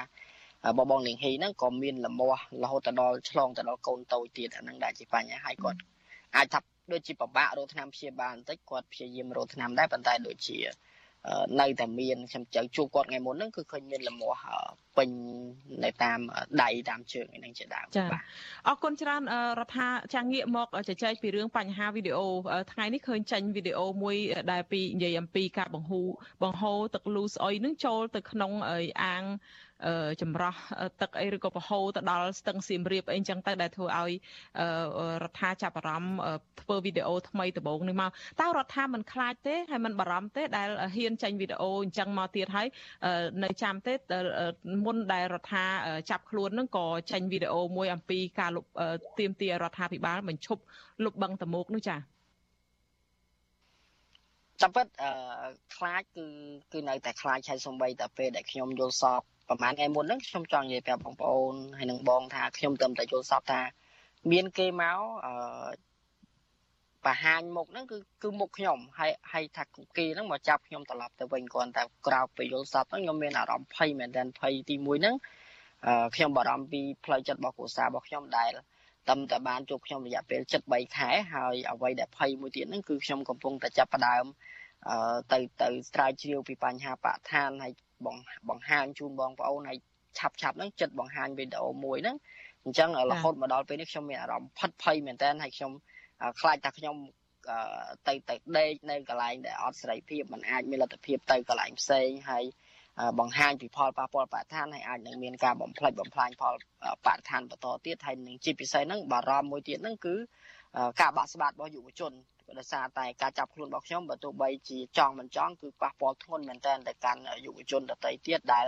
[0.77, 5.79] បបងលៀងហ៊ីហ្នឹងក៏មានលមាស់រហូតដល់ឆ្លងទៅដល់កូនតូចទៀតអាហ្នឹងដែលជាបញ្ហាហើយគាត់
[6.35, 6.59] អាចថា
[6.91, 10.59] ដូចជាពិបាករកថ្នាំព្យាបាលបន្តិចគាត់ព្យាយាមរកថ្នាំដែរប៉ុន្តែដូចជា
[11.61, 14.39] នៅតែមានខ្ញុំចៅជួបគាត់ថ្ងៃមុនហ្នឹងគឺឃើញមានលមាស់
[14.97, 15.09] ពេញ
[15.83, 16.19] នៅតាម
[16.63, 18.21] ដៃតាមជើងហ្នឹងជាដើមបាទ
[18.67, 19.21] អរគុណច្រើន
[19.59, 22.27] រដ្ឋាចាងាកមកជជែកពីរឿងបញ្ហាវីដេអូ
[22.71, 24.15] ថ្ងៃនេះឃើញចេញវីដេអូមួយ
[24.51, 26.07] ដែលពីនិយាយអំពីការបង្ហូរ
[26.43, 28.51] បង្ហូរទឹកលូស្អុយនឹងចូលទៅក្នុង
[29.03, 29.23] អាង
[30.21, 30.55] ចម្រោះ
[31.01, 34.11] ទឹកអីឬក៏ប្រហូរទៅដល់ស្ទឹងសៀមរាបអីចឹងទៅដែលធ្វើឲ្យ
[35.23, 36.17] រដ្ឋាចាប់អារម្មណ៍
[36.61, 38.09] ធ្វើវីដេអូថ្មីដំបូងនេះមក
[38.41, 42.67] តើរដ្ឋាមិនខ្លាចទេហើយមិនបារម្ភទេដែលហ៊ានចេញវីដេអូអញ្ចឹងមកទៀតហើយ
[43.43, 43.93] នៅចាំទេ
[44.85, 45.65] មុនដែលរដ្ឋា
[46.09, 48.65] ចាប់ខ្លួននឹងក៏ចេញវីដេអូមួយអំពីការលុប
[49.19, 50.61] ទៀមទារដ្ឋាភិបាលបញ្ឈប់
[51.03, 51.99] លុបបឹងតមោកនោះចា៎
[54.61, 55.11] តាមពិតអឺ
[55.75, 56.25] ខ្លាចគឺ
[56.73, 63.61] គឺនៅតែខ្លាចហើយសំបីតែពេលដែលខ្ញុំយល់សពប្រហែលថ្ងៃមុនហ្នឹងខ្ញុំចង់និយាយប្រាប់បងប្អូនហើយនឹងបងថាខ្ញុំទៅតែយល់សពថា
[64.31, 65.33] មានគេមកអឺ
[67.05, 69.63] បង្ហាញមុខហ្នឹងគឺគឺមុខខ្ញុំហើយហើយថា
[69.97, 75.15] គេហ្នឹងមកចាប់ខ្ញុំត្រឡប់ទៅវិញគាត់តែក្រោកពេលយល់សពហ្នឹងខ្ញុំមានអារម្មណ៍ភ័យមែនទែនភ័យទី1ហ្នឹង
[75.85, 78.51] អឺខ្ញុំបារម្ភពីផ្លូវចិត្តរបស់គ្រួសាររបស់ខ្ញុំដែល
[79.09, 84.25] តាមតែបានជួបខ្ញុំរយៈពេល73ខែហើយអ្វីដែលភ័យមួយទៀតហ្នឹងគឺខ្ញុំកំពុងតែចាប់ផ្ដើម
[84.89, 87.73] អឺទៅទៅស្រាវជ្រាវពីបញ្ហាបរិស្ថានហើយ
[88.49, 89.79] បង្ហាញជូនបងប្អូនហើយ
[90.17, 92.17] ឆាប់ឆាប់ហ្នឹងចិត្តបង្ហាញវីដេអូមួយហ្នឹង
[92.63, 95.71] អញ្ចឹងរហូតមកដល់ពេលនេះខ្ញុំមានអារម្មណ៍ផិតភ័យមែនតើហើយខ្ញុំ
[96.39, 96.95] ខ្លាចថាខ្ញុំ
[98.07, 102.43] ទៅទៅដេកនៅកន្លែងដែលអត់សេរីភាពมันអាចមានលទ្ធភាពទៅកន្លែងផ្សេងហើយ
[103.19, 106.53] បង្ហាញពីផលប៉ះពាល់បរិស្ថានហើយអាចនឹងមានការបំផ្លិចបំផ្លាញផល
[107.05, 110.15] បរិស្ថានបន្តទៀតហើយនឹងជាពិសេសហ្នឹងបារម្ភមួយទៀតហ្នឹងគឺ
[111.01, 112.13] ការបាក់ស្បាតរបស់យុវជន
[112.59, 118.65] ដោយសារតែការចាប់ខ្លួនរបស់ខ្ញុំបើទោះបីជាចង់មិនចង់គឺប៉ះពាល់ធ្ងន់មែនទែនទៅកាន់យុវជនដទៃទៀតដែល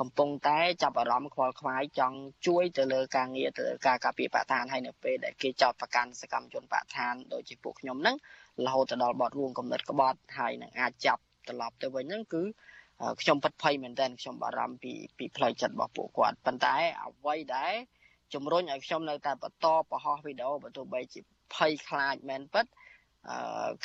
[0.00, 8.16] កំពុងតែចាប់អារម្មណ៍ខ្វល់ខ្វាយចង់ជួយទៅលើការងារទៅលើការការពារបរិស្ថានហើយនៅពេលដែលគេចោទប្រកាន់សកម្មជនបរិស្ថានដូចជាពួកខ្ញុំហ្នឹង
[8.66, 12.42] រហូតទៅដល់បទរួមកំណត់ក្បត់ហើយនឹងអាចចាប់ត្រឡប់ទៅវិញហ្នឹងគឺ
[13.20, 17.74] ខ្ញុំពិតភ័យមែនទែនខ្ញុំបារម្ភពីពីផ្លូវចិត្តរបស់ពួកគាត់ប៉ុន្តែអ្វីដែល
[18.34, 21.20] ជំរុញឲ្យខ្ញុំនៅតែបន្តបង្ហោះវីដេអូបើទោះបីជា
[21.54, 22.83] ភ័យខ្លាចមែនពិតអឺ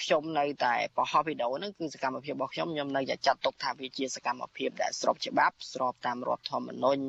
[0.01, 7.03] ខ្ញុំនៅតែបង្ហោះវីដេអូហ្នឹងគឺសកម្មភាពរបស់ខ្ញុំខ្ញុំនៅតែចាត់ទុកថាវាជាសកម្មភាពដែលស្របច្បាប់ស្របតាមរដ្ឋធម្មនុញ្ញ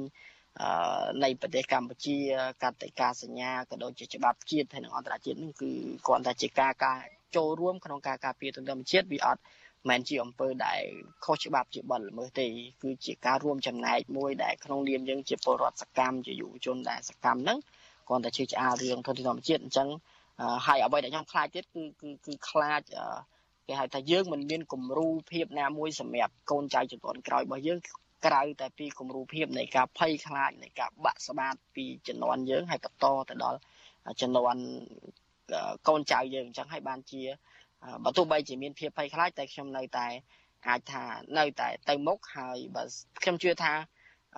[0.61, 2.17] អឺនៃប្រទេសកម្ពុជា
[2.63, 5.71] កតិកាសញ្ញាក៏ដូចជាច្បាប់ជាតិហើយនិងអន្តរជាតិនេះគឺ
[6.07, 6.99] គ្រាន់តែជាការការ
[7.37, 9.43] ចូលរួមក្នុងការការពារទន្ទឹមជាតិវាអត់
[9.89, 10.83] មិនជាអំពើដែល
[11.25, 12.47] ខុសច្បាប់ជាបទល្មើសទេ
[12.83, 17.59] គឺជាការរួមចំណែកមួយដែលក្នុងនាមយើងជាពលរដ្ឋសកម្មជាយុវជនដែលសកម្មហ្នឹង
[18.09, 19.89] គ្រាន់តែជាឆ្អាលរឿងធនធានធម្មជាតិអញ្ចឹង
[20.67, 22.83] ហើយអ្វីដែលខ្ញុំខ្លាចទៀតគឺគឺគឺខ្លាច
[23.67, 27.79] គេហៅថាយើងមិនមានគំរូភាពណាមួយសម្រាប់កូនចៅជំនាន់ក្រោយរបស់យើង
[28.27, 33.59] ក្រៅតែពីគំរូភាពនៃការភ័យខ្លាចនៃការបាក់ស្បាតពីជំនាន់យើងហើយបន្តទៅដល់
[34.21, 34.63] ជំនាន់
[35.89, 37.23] កូនចៅយើងអញ្ចឹងហើយបានជា
[38.05, 40.07] បើទោះបីជាមានភាពភ័យខ្លាចតែខ្ញុំនៅតែ
[40.69, 41.05] អាចថា
[41.39, 42.83] នៅតែទៅមុខហើយបើ
[43.23, 43.73] ខ្ញុំជឿថា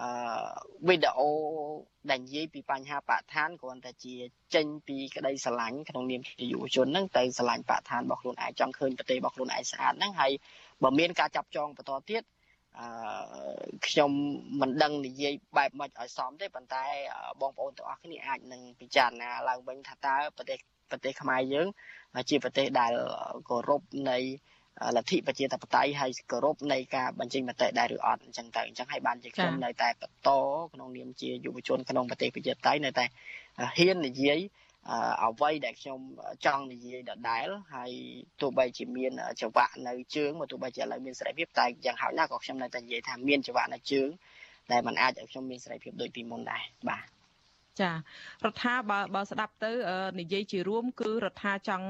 [0.01, 0.09] អឺ
[0.89, 1.29] វីដេអូ
[2.11, 4.15] ដែលនិយាយពីបញ្ហាបរិស្ថានគ្រាន់តែជា
[4.55, 10.33] ចេញពីក្តីស្រឡាញ់ក្នុងនាមជាយុវជនហ្នឹងទៅស្រឡាញ់បរិស្ថានរបស់ខ្លួនឯងចង់ឃើញប្រទេសរបស់ខ្លួនឯងស្អាតហ្នឹងហើយ
[10.83, 12.23] បើមានការចាប់ចងបន្តទៀត
[12.79, 12.87] អឺ
[13.87, 14.11] ខ្ញុំ
[14.61, 16.85] មិនដឹងនិយាយបែបម៉េចឲ្យសមទេប៉ុន្តែ
[17.41, 20.59] បងប្អូនទាំងអស់គ្នាអាចនឹងពិចារណាឡើងវិញថាតើប្រទេស
[20.91, 21.67] ប្រទេសខ្មែរយើង
[22.31, 22.93] ជាប្រទេសដែល
[23.49, 24.19] គោរពនៃ
[24.97, 30.31] លទ្ធិប្រជាធិបតេយ្យហើយគោរពនៃការបញ្ចេញមតិដែរឬអត់អញ្ចឹងទៅអញ្ចឹងហើយបានជាខ្ញុំនៅតែបន្ត
[30.75, 33.05] ក្នុងនាមជាយុវជនក្នុងប្រទេសប្រជាធិបតេយ្យនៅតែ
[33.77, 34.39] ហ៊ាននិយាយ
[35.25, 35.99] អ្វីដែលខ្ញុំ
[36.47, 37.91] ចង់និយាយដដែលហើយ
[38.41, 44.09] ទោះបីជាមានចង្វាក់នៅជើងមកទោះបីជាឥឡូវមានសេរីភាពតែយ៉ាងហោចណាស់ក៏ខ្ញុំនៅតែនិយាយថាមានចង្វាក់នៅជើង
[44.73, 47.05] ដែលมันអាចឲ្យខ្ញុំមានសេរីភាពដូចពីមុនដែរបាទ
[47.81, 47.97] ចារ
[48.53, 49.73] ដ្ឋាបើបើស្ដាប់ទៅ
[50.21, 51.87] និយាយជារួមគឺរដ្ឋាចង់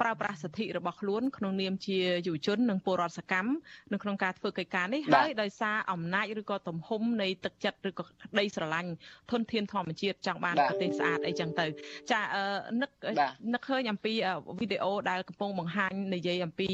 [0.00, 3.50] ប្រើប្រាស់សិទ្ធិរបស់ខ្លួនក្នុងនាមជាយុវជននិងពលរដ្ឋសកម្ម
[3.92, 8.90] នៅក្នុងការធ្វើកិច្ចការនេះហើយដោយសារអំណាចឬក៏ទំហំនៃទឹកចិត្តឬក៏ក្តីស្រឡាញ់
[9.30, 11.66] ធនធានធម្មជាតិចង់បានប្រទេសស្អាតអីចឹងទៅ
[12.12, 12.20] ចា
[12.80, 12.90] នឹក
[13.54, 14.12] នឹកឃើញអំពី
[14.60, 16.68] វីដេអូដែលកំពុងបង្ហាញនិយាយអំពី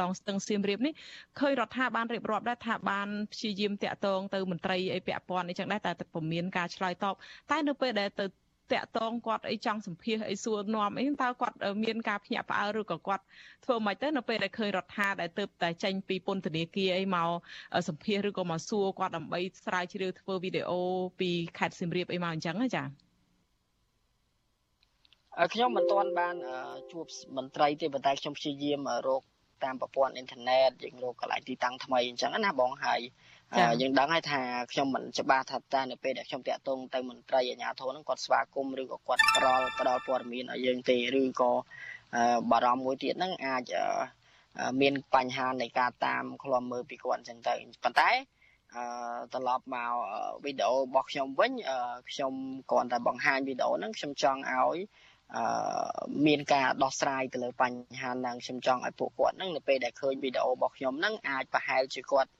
[0.00, 0.92] ដងស្ទឹងសៀមរាបនេះ
[1.40, 7.14] ឃើញរដ្ឋាបានរៀបរាប់ដែរថាបានព្យាយាមតាក់ទងទៅមន្ត្រីអីពាក់ព័ន្ធអីចឹងដែរតែពុំមានការឆ្លើយតប
[7.50, 8.26] តែនៅពេលដែលទៅ
[8.72, 13.24] តាក់តងគាត់អីចង់សម្ភាសអីសួរនាំអីតើគាត់មានការភ្ញាក់ផ្អើលឬក៏គាត់
[13.64, 17.28] ធ្វើមិនទៅនៅពេលដែលឃើញរដ្ឋាដែលទៅតែចេញពីពន្ធនាគារអីមក
[17.88, 20.80] សម្ភាសឬក៏មកសួរគាត់ដើម្បីស្រាវជ្រាវធ្វើវីដេអូ
[21.20, 22.84] ពីខេត្តសៀមរាបអីមកអញ្ចឹងណាចា
[25.52, 26.36] ខ្ញុំមិនទាន់បាន
[26.92, 29.22] ជួបមន្ត្រីទេប៉ុន្តែខ្ញុំព្យាយាមរក
[29.64, 33.00] តាមប្រព័ន្ធអ៊ីនធឺណិតយើងរកកន្លែងទីតាំងថ្មីអញ្ចឹងណាបងហើយ
[33.80, 34.40] យើងដឹងហើយថា
[34.72, 41.52] ខ្ញុំមិនច្បាស់ថាតើនៅពេលដែលខ្ញុំតាក់ទងទៅមន្ត្រីអាជ្ញាធរហ្នឹងគាត់ស្វាគមន៍ឬក៏គាត់ផ្ដល់ផ្ដល់ព័ត៌មានឲ្យយើងទេឬក៏
[42.50, 43.62] បារម្ភមួយទៀតហ្នឹងអាច
[44.80, 48.10] មានបញ្ហានៃការតាមឃ្លាំមើលពីគាត់អញ្ចឹងទៅប៉ុន្តែ
[48.74, 48.84] អឺ
[49.32, 49.92] ត្រឡប់មក
[50.44, 51.52] វីដេអូរបស់ខ្ញុំវិញ
[52.10, 52.32] ខ្ញុំ
[52.70, 54.78] គ្រាន់តែបង្ហាញវីដេអូហ្នឹងខ្ញុំចង់ឲ្យ
[55.36, 55.44] អឺ
[56.26, 62.30] មានការដោះស្រាយទៅលើបញ្ហាហ្នឹងខ្ញុំចង់ឲ្យពួកគាត់ហ្នឹងនៅពេលដែលឃើញវីដេអូរបស់ខ្ញុំហ្នឹងអាចប្រហែលជាគាត់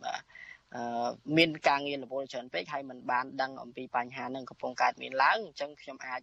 [1.36, 6.20] មានការងាររវល់ច្រើនពេកហើយมันបានដឹងអំពីបញ្ហានឹងកំពុងកើតមានឡើងអញ្ចឹងខ្ញុំអាច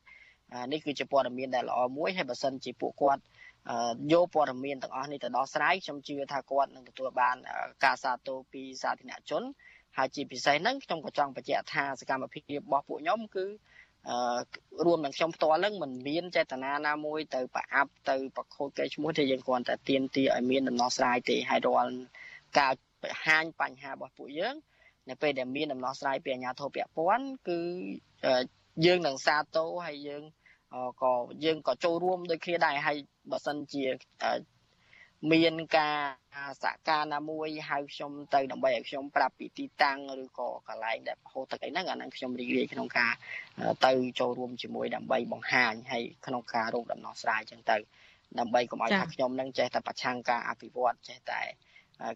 [0.71, 3.21] នេះគឺជាព័ត៌មានដែលល្អមួយហើយបើសិនជាពួកគាត់
[4.13, 7.35] យកព័ត៌មានទាំងអស់នេះទៅដោះស្រាយខ្ញុំជឿថាគាត់នឹងទទួលបាន
[7.83, 9.43] ការសាទរពីសាធារណជន
[9.97, 13.45] ហើយជាពិសេសហ្នឹងខ្ញុំក៏ចង់បញ្ជាក់ថាសកម្មភាពរបស់ពួកខ្ញុំគឺ
[14.09, 14.17] អឺ
[14.85, 21.93] រួមនឹងខ្ញុំផ្ទាល់នឹងមិនមានចេតនាណាមួយទៅប្រអាប់ទៅប្រខូចកេរឈ្មោះទេយើងគ្រាន់តែទៀមទីឲ្យមានដំណោះស្រាយទេហើយរាល់
[22.59, 22.73] ការ
[23.03, 24.55] បង្ហាញបញ្ហារបស់ពួកយើង
[25.09, 27.59] នៅពេលដែលមានដំណោះស្រាយពីអាជ្ញាធរពាក់ព័ន្ធគឺ
[28.85, 30.23] យើងនឹងសាទរហើយយើង
[31.03, 31.13] ក៏
[31.45, 32.97] យើងក៏ចូលរួមដូចគ្នាដែរហើយ
[33.31, 33.83] បើសិនជា
[35.31, 35.97] មានការ
[36.63, 43.13] សកម្មណាមួយហៅខ្ញុំទៅដើម្បីឲ្យខ្ញុំប្រាប់ពីទីតាំងឬក៏កន្លែងដែលហូរទឹកអីហ្នឹងអាហ្នឹងខ្ញុំរីករាយក្នុងការ
[43.85, 47.77] ទៅចូលរួមជាមួយដើម្បីបង្ហាញហើយក្នុងការរកដំណោះស្រាយចឹងទៅ
[48.39, 51.41] ដើម្បីកុំឲ្យថាខ្ញុំនឹងចេះតែប្រឆាំងការអភិវឌ្ឍចេះតែ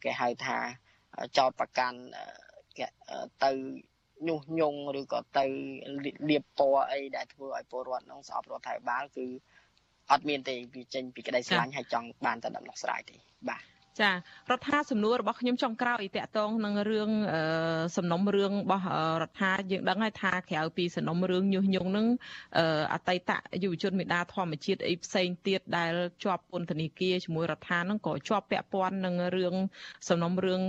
[0.03, 0.57] គេហៅថា
[1.37, 1.99] ចោតប្រកាន់
[3.43, 3.51] ទៅ
[4.27, 5.45] ញុះញង់ឬក៏ទៅ
[6.29, 9.25] លៀបពណ៌អីដែលធ្វើឲ្យពលរដ្ឋក្នុងស្អប់រដ្ឋាភិបាលគឺ
[10.11, 13.15] អត់មានទេវាចេញពីក្តីស្រឡាញ់ហើយចង់បានតែដំណោះស្រាយទេ
[13.49, 13.63] បាទ
[14.01, 14.15] ចារ
[14.57, 17.09] ដ្ឋាសំណួររបស់ខ្ញុំចុងក្រោយតកតងនឹងរឿង
[17.97, 18.85] សំណុំរឿងរបស់
[19.21, 22.07] រដ្ឋាយើងដឹងហើយថាក្រៅពីសំណុំរឿងញុះញង់នឹង
[22.93, 23.31] អតីត
[23.63, 25.91] យុវជនមេដាធម្មជាតិអីផ្សេងទៀតដែល
[26.23, 29.55] ជាប់ពន្ធនាគារជាមួយរដ្ឋានឹងក៏ជាប់ពាក់ព័ន្ធនឹងរឿង
[30.09, 30.61] សំណុំរឿង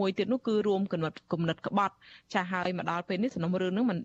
[0.00, 1.94] មួយទៀតនោះគឺរួមគណិតគំនិតក្បត់
[2.34, 3.98] ចាហើយមកដល់ពេលនេះសំណុំរឿងនឹងមិន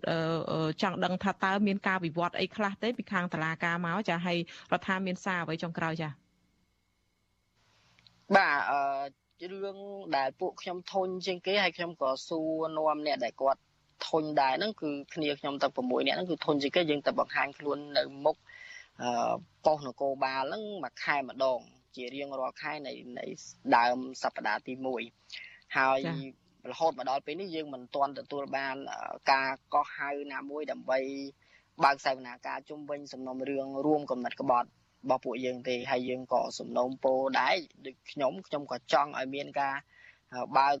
[0.82, 4.38] ចង់ដឹងថាតើមានការវិវត្តអីខ្លះទេពីខាងតុលាការមកចាហើយ
[4.72, 6.27] រដ្ឋាមានសារអ្វីចុងក្រោយចា
[8.36, 9.78] បាទអឺរឿង
[10.16, 13.60] ដែលពួកខ្ញុំធុញជាងគេហើយខ្ញុំក៏សួរនាំអ្នកដែលគាត់
[14.08, 18.36] ធុញដែរហ្នឹងគឺគ្នាខ្ញុំទាំង6នាក់ហ្នឹងគឺធុញជាងគេយើងទៅបង្ហាញខ្លួននៅមុខ
[19.02, 19.10] អឺ
[19.64, 21.60] ប៉ុស្តិ៍នគរបាលហ្នឹងមួយខែម្ដង
[21.96, 23.26] ជារៀងរាល់ខែនៃនៃ
[23.76, 24.72] ដើមសប្តាហ៍ទី
[25.24, 26.00] 1ហើយ
[26.70, 28.76] រហូតមកដល់ពេលនេះយើងមិនទាន់ទទួលបាន
[29.32, 30.98] ការកោះហៅណាមួយដើម្បី
[31.84, 34.68] បើកសវនាការជុំវិញសំណុំរឿងរួមកំណត់ក្បត់
[35.04, 39.74] របស់ពួកយើងទេហើយយើងក៏សំណូមពរដែរដូចខ្ញុំខ្ញុំក៏ចង់ឲ្យមានការ
[40.56, 40.76] បើក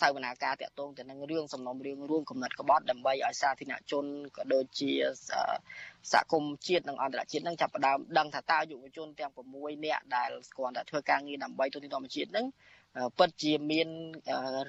[0.00, 4.04] សាវនាការតាក់ទងទៅនឹងរឿងសំណុំរឿងរួមកំណត់ក្បត់ដើម្បីឲ្យសាធារណជន
[4.36, 4.92] ក៏ដូចជា
[6.12, 12.46] សហគមន៍ជាតិនិងអន្តរជាតិនឹងចាប់ផ្ដើមដឹងថាតើយុវជនទាំង6នាក់ដែលស្គាល់តែធ្វើការងារដើម្បីទូទាត់ធម្មជាតិនឹង
[13.18, 13.88] ពិតជាមាន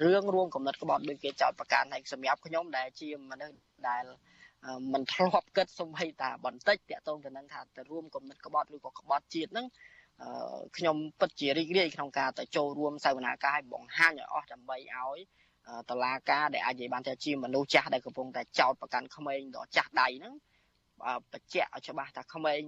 [0.04, 3.56] រឿងរួមកំណត់ក្បត់ដូចគេចោទប្រកាន់ហើយសម្រាប់ខ្ញុំដែលជាមនុស្ស
[3.88, 4.04] ដែល
[4.92, 9.66] មិនធ្លាប់គិតសំបីតាបន្តិចតាក់ទងទៅនឹងថាទៅរួមកំណត់ក្បត់ឬក៏ក្បត់ជាតិហ្នឹង
[10.76, 15.18] ខ្ញុំពិតជារីករាយក្នុងការទៅចូលរួមសវនាការឲ្យបង្ហាញឲ្យអស់ដើម្បីឲ្យ
[15.90, 20.34] តឡាការដែលអាចនិយាយបានថាជាមនុស្សចាស់ដែលកំពុងតែចោតប្រកាន់ក្មេងដល់ចាស់ដៃហ្នឹង
[21.32, 22.60] បញ្ជាក់ឲ្យច្បាស់ថាក្មេង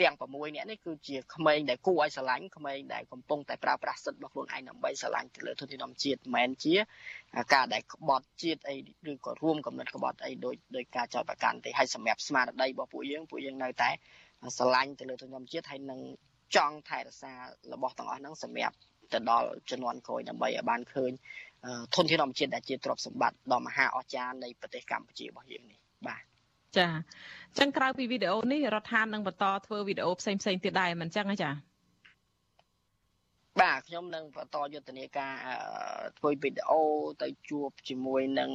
[0.00, 6.74] ទាំង6នាក់នេះគឺជាក្មេងដែលគួរឲ្យស្រឡាញ់ក្មេងដែលកំពុងតែប្រើប្រាស់សិទ្ធិរបស់ខ្លួនឯងដើម្បីស្រឡាញ់ទៅលើធនធានធម្មជាតិមិនមែនជា
[7.54, 8.76] ការដែលក្បត់ជាតិអី
[9.10, 13.90] ឬក៏រួមកំណត់ក្បត់អីដោយដោយការចោទប្រកាន់ទេហើយសម្រាប់ស្មារតីរបស់ពួកយើងពួកយើងនៅតែ
[14.56, 16.00] ស្រឡាញ់ទៅលើធនធានធម្មជាតិហើយនឹង
[16.56, 17.32] ចង់ថែរក្សា
[17.72, 18.76] របស់ទាំងអស់ហ្នឹងសម្រាប់
[19.12, 21.12] ទៅដល់ជំនាន់ក្រោយដើម្បីឲ្យបានឃើញ
[21.94, 26.22] ធនធានធម្មជាតិដែលជាទ្រព្យសម្បត្តិដ៏មហាអស្ចារ្យនៃប្រទេសកម្ពុជារបស់យើងនេះបាទ
[26.78, 26.88] ចា
[27.58, 31.50] ចឹងក្រៅពីវីដេអូនេះរដ្ឋាភិបាលនឹងបន្តធ្វើវីដេអូផ្សេងផ្សេងទៀតដែរមិនចឹងទេចា
[33.60, 35.34] បាទខ្ញុំនឹងបន្តយុទ្ធនាការ
[36.18, 36.80] ធ្វើវីដេអូ
[37.22, 38.50] ទៅជួបជាមួយនឹង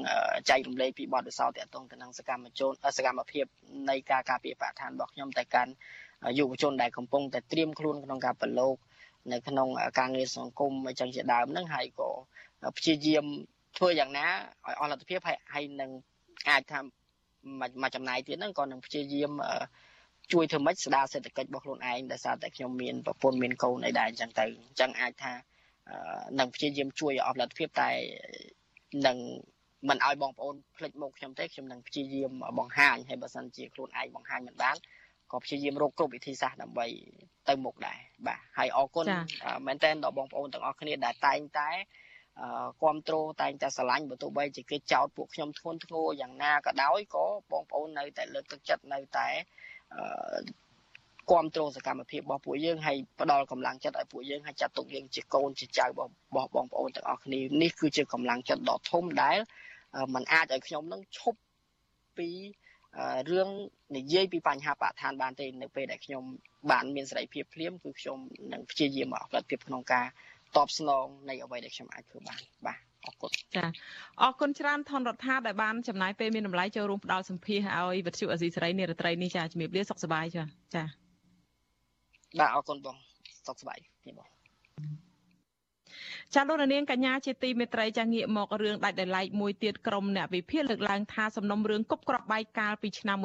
[0.49, 3.45] ចែករំលែកពីបទពិសោធន៍តាក់ទងទៅនឹងសកម្មជនសកម្មភាព
[3.89, 5.71] នៃការការពារបរិស្ថានរបស់ខ្ញុំទៅកាន់
[6.37, 8.75] យុវជនដែលកំពុងតែត្រៀមខ្លួនក្នុងការប្រឡូក
[9.31, 9.67] នៅក្នុង
[9.99, 12.09] ការងារសង្គមអញ្ចឹងជាដើមហ្នឹងហើយក៏
[12.77, 13.25] ព្យាយាម
[13.77, 14.25] ធ្វើយ៉ាងណា
[14.65, 15.19] ឲ្យអស់លទ្ធភាព
[15.53, 15.91] ហើយនឹង
[16.49, 16.79] អាចថា
[17.61, 19.31] មួយចំណាយទៀតហ្នឹងក៏នឹងព្យាយាម
[20.33, 25.33] ជួយធ្វើម៉េចស្ដារសេដ្ឋកិច្ចរបស់ខ្លួនឯងដោយសារតែខ្ញុំមានប្រពន្ធមានកូនអីដែរអញ្ចឹងទៅអញ្ចឹងអាចថា
[26.39, 27.89] នឹងព្យាយាមជួយអស់លទ្ធភាពតែ
[29.07, 29.17] នឹង
[29.89, 34.75] មិនឲ្យបងប្អូនភ្លេចមុខខ្ញុំទេខ្ញុំនឹងព្យាយាមបង្ហាញហើយបើសិនជាខ្លួនឯងបង្ហាញមិនបាន
[35.31, 36.87] ក៏ព្យាយាមរកគ្រប់វិធីសាស្ត្រដើម្បី
[37.49, 39.05] ទៅមុខដែរបាទហើយអរគុណ
[39.65, 41.69] មែនតើដល់បងប្អូនទាំងអស់គ្នាដែលតែងតែ
[42.81, 49.27] គ្រប់គ្រងតែងតែស្រឡាញ់បើទោះបីជាគេចោទពួកខ្ញុំធ្ងន់ធ្ងរយ៉ាងណាក៏ដោយក៏បងប្អូននៅតែលើកទឹកចិត្តនៅតែ
[51.29, 56.11] គ្រប់គ្រងសកម្មភាពរបស់ពួកយើងហើយផ្ដល់កម្លាំងចិត្តឲ្យពួកយើងហើយចាត់ទុកយើងជាកូនជាចៅរបស់
[56.55, 59.37] បងប្អូនទាំងអស់គ្នានេះគឺជាកម្លាំងចិត្តដ៏ធំដែល
[60.13, 61.39] มันអាចឲ្យខ្ញុំនឹងឈប់
[62.17, 62.29] ពី
[63.29, 63.49] រឿង
[63.97, 66.23] និយាយពីបញ្ហាបរិស្ថានបានទេនៅពេលដែលខ្ញុំ
[66.71, 68.17] បានមានសេរីភាពភ្លាមគឺខ្ញុំ
[68.53, 70.05] នឹងព្យាយាមអត់ភាពក្នុងការ
[70.57, 73.65] តបស្នងនៃអ្វីដែលខ្ញុំអាចធ្វើបានបាទអរគុណចា
[74.21, 80.43] អរគុណច្រើនថនរដ្ឋាដែលបានចំណាយពេលមានតម្លៃចូលរួមផ្ដល់សម្ភារឲ្យវិទ្យុអេស៊ីសេរីនារីត្រីនេះចាជំរាបលាសុខសប្បាយចា
[80.75, 80.83] ចា
[82.39, 82.95] បាទអរគុណបង
[83.47, 84.27] សុខសប្បាយនេះបង
[86.33, 93.17] ចាលោកនាងកញ្ញាជាទីមេត្រីចាងាកមករឿងដាច់ដោយឡែកមួយទៀតក្រុមអ្នកវិភាគលើកឡើងថាសំណុំរឿងគប់ក្របបែកកាលពីឆ្នាំ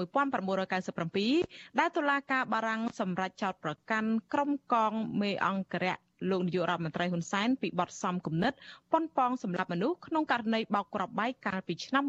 [1.11, 5.97] 1997ដែលតុលាការបារាំងសម្រេចចោទប្រកាន់ក្រុមកងមេអង្គរៈ
[6.31, 8.53] លោកនាយករដ្ឋមន្ត្រីហ៊ុនសែនពីបទសំគំនិត
[8.93, 12.03] ប៉ុនប៉ងសម្រាប់មនុស្សក្នុងករណីបោកក្របបែកកាលពីឆ្នាំ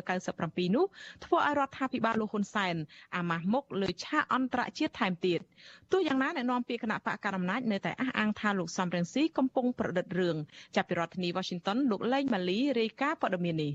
[0.00, 0.84] 1997នោះ
[1.24, 2.74] ធ្វើឲ្យរដ្ឋាភិបាលលោកហ៊ុនសែន
[3.16, 5.40] អាម៉ាស់មុខលើឆាកអន្តរជាតិថែមទៀត
[5.92, 10.36] ទោះយ៉ាងណាអ្នកនាំពាក្យគណៈបកកណ្ដាលអំណាចនៅតែអះអាងថាលោកសំរងស៊ីកំពុងប្រឌិតរឿង
[10.76, 13.72] ចាប់ពីរដ្ឋធានី Washington លោកលេងម៉ាលីរាយការណ៍ព័ត៌មាននេះ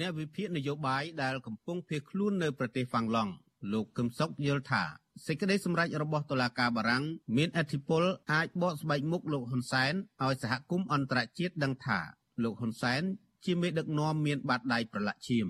[0.00, 3.32] អ្នកវិភាគនយោបាយដែលកំពុងភៀសខ្លួននៅប្រទេសហ្វាំងឡង់
[3.72, 4.82] លោកកឹមសុខយល់ថា
[5.26, 7.04] សេចក្តីសម្រេចរបស់តុលាការបារាំង
[7.36, 9.94] មានអធិបុលអាចបកស្បែកមុខលោកហ៊ុនសែន
[10.24, 11.98] ឲ្យសហគមន៍អន្តរជាតិដឹងថា
[12.42, 13.02] លោកហ៊ុនសែន
[13.44, 15.46] ជាមេដឹកនាំមានបាតដៃប្រឡាក់ឈាម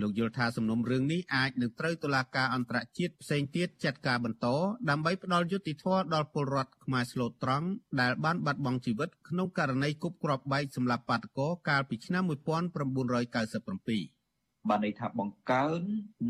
[0.00, 4.46] លោកយល់ថាសំណុំរឿងនេះអាចនឹងត្រូវតុលាការអន្តរជាតិផ្សេងទៀតចាត់ការបន្ត
[4.90, 7.66] ដើម្បីផ្ដល់យុត្តិធម៌ដល់ពលរដ្ឋខ្មែរស្លូតត្រង់
[8.00, 14.19] ដែលបានបាត់បង់ជីវិតក្នុងករណីគប់គ្រាប់បែកសម្រាប់បាតកោកាលពីឆ្នាំ1997
[14.68, 15.80] បានន័យថាបង្កើន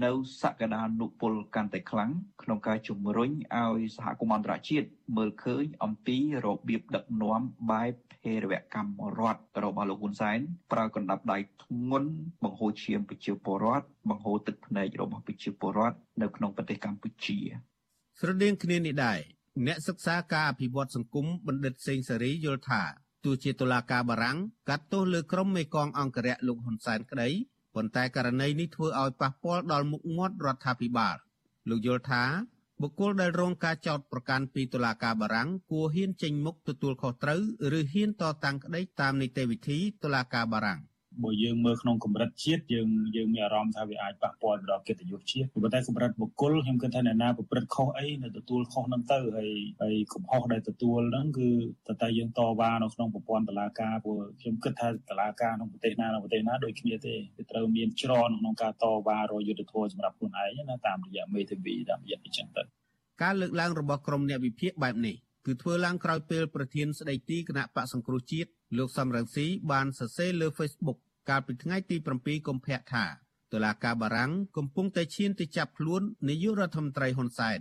[0.04, 0.12] នៅ
[0.42, 2.10] សក្តានុពលកាន់តែខ្លាំង
[2.42, 10.38] ក្នុងការជំរុញឲ្យសហគមន៍អន្តរជាតិមើលឃើញអំពីរបៀបដឹកនាំបែបភេរវកម្មរដ្ឋរបស់លោកហ៊ុនសែន
[10.72, 12.10] ប្រើកណ្ដាប់ដៃធ្ងន់
[12.44, 17.38] បង្ហូរឈាមប្រជាពលរដ្ឋបង្ហូរទឹកភ្នែករបស់ប្រជាពលរដ្ឋនៅក្នុងប្រទេសកម្ពុជា
[18.20, 19.20] ស្រដៀងគ្នានេះដែរ
[19.66, 22.82] អ្នកសិក្សាការអភិវឌ្ឍសង្គមបណ្ឌិតសេងសេរីយល់ថា
[23.24, 27.28] ទោះជាតុលាការបារាំងកាត់ទោសលើក្រុមមេកងអង្គរៈលោកហ៊ុនសែនក្តី
[27.74, 31.16] ប៉ុន្តែករណីនេះធ្វើឲ្យប៉ះពាល់ដល់មុខមាត់រដ្ឋាភិបាល
[31.68, 32.24] លោកយល់ថា
[32.80, 37.40] បុគ្គលដែលរងការចោទប្រកាន់ពីតុលាការបារាំងគួរហ៊ានចេញមុខទទួលខុសត្រូវ
[37.78, 40.80] ឬហ៊ានតតាំងក្តីតាមនីតិវិធីតុលាការបារាំង
[41.24, 49.50] បើយើងមើលក្នុងកម្រិតជាតិយើងយើងមានអារម្មណ៍ថាវាអាចប៉ះពាល់ដល់កិត្តិយសជាតិប៉ុន្តែកម្រិតបុគ្គលខ្ញុំគិតថាអ្នកណាប្រព្រឹត្តខុសអីនៅទទួលខុសហ្នឹងទៅហើយ
[49.82, 51.48] ហើយកំហុសដែលទទួលហ្នឹងគឺ
[51.88, 62.62] តើតើយើងតវ៉ានៅក្នុងប្រព័ន្ធតុលាការព្រោះខ្ញុំគិតថាតុលាការក្នុងប្រទេសណានៅប្រទេសណាដូចគ្នាទេវាត្រូវមានច្រនក្នុងការតវ៉ារយុទ្ធធម៌សម្រាប់ខ្លួនឯងណាតាមរយៈមេធាវីតាមរយៈអញ្ចឹងទៅ
[63.22, 65.16] ការលើកឡើងរបស់ក្រុមអ្នកវិភាគបែបនេះ
[65.46, 70.98] គឺធ្វើឡើងក្រោយពេលប្រធានស្ដីទីគណៈបកសង្គ្រោះជាតិលោកសំរងស៊ីបានសរសេរលើ Facebook
[71.28, 73.04] កាលពីថ្ងៃទី7កុម្ភៈថា
[73.52, 77.60] តុលាការបារាំងកំពុងតែឈានទៅចាប់ខ្លួននាយករដ្ឋមន្ត្រីហ៊ុនសែន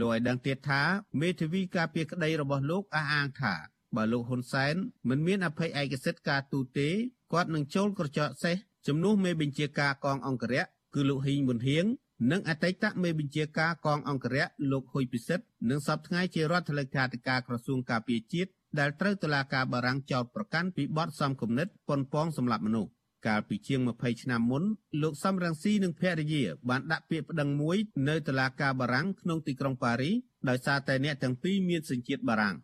[0.00, 0.82] លោកឲ្យដឹងទៀតថា
[1.20, 3.54] មេធាវីការពារក្តីរបស់លោកអះអាងថា
[3.96, 4.74] បើលោកហ៊ុនសែន
[5.08, 6.88] មិនមានអភ័យឯកសិទ្ធិការទូទេ
[7.32, 11.84] គាត់នឹងចូលក្រចកសេះជំនួសមេបញ្ជាការកងអង្គរៈគឺលោកហ៊ីងប៊ុនហៀង
[12.30, 22.90] និងអតីតមេបញ្ជាការកងអង្គរៈលោកហ៊ុយពិសិដ្ឋនិងសពថ្ងៃជារដ្ឋលេខាធិការក្រសួងការពារជាតិដែលត្រូវតុលាការបារាំងចោទប្រកាន់ពីបទសំគំនិតប៉ុនប៉ងសម្លាប់មនុស្ស
[23.26, 24.62] កាលពីជាង20ឆ្នាំមុន
[25.02, 27.76] លោកសំរងស៊ីនិងភរិយាបានដាក់ពាក្យប្តឹងមួយ
[28.08, 30.14] នៅតុលាការបារាំងក្នុងទីក្រុងប៉ារីស
[30.48, 32.56] ដោយសារតែអ្នកទាំងពីរមានសញ្ជាតិបារាំង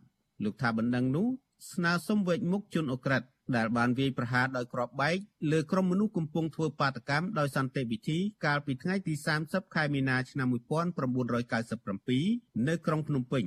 [0.43, 1.27] លោកថាបណ្ដឹងនោះ
[1.71, 3.23] ស្នើសុំវេចមុខជនអូក្រិត
[3.55, 5.17] ដែលបានវាយប្រហារដោយគ្រាប់បែក
[5.51, 9.13] លើក្រុមមនុស្សកំពុងធ្វើបាតកម្មដោយសន្តិវិធីកាលពីថ្ងៃទី
[9.45, 13.45] 30ខែមីនាឆ្នាំ1997នៅក្រុងភ្នំពេញ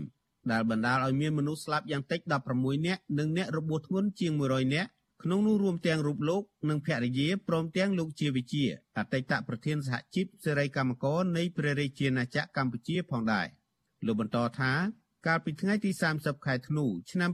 [0.52, 2.20] ដែលបណ្ដាលឲ្យមានមនុស្សស្លាប់យ៉ាងតិច
[2.54, 4.90] 16នាក់និងអ្នករបួសធ្ងន់ជាង100នាក់
[5.28, 8.64] ក្នុងនោះរួមទាំងរូបលោកនិងភរិយាព្រមទាំងលោកជាវិជា
[8.98, 13.46] អតីតប្រធានសហជីពសេរីកម្មករនៃព្រះរាជាណាចក្រកម្ពុជាផងដែរ
[14.06, 14.72] លោកបន្តថា
[15.26, 17.30] កាលពីថ្ងៃទី30ខែធ្នូឆ្នាំ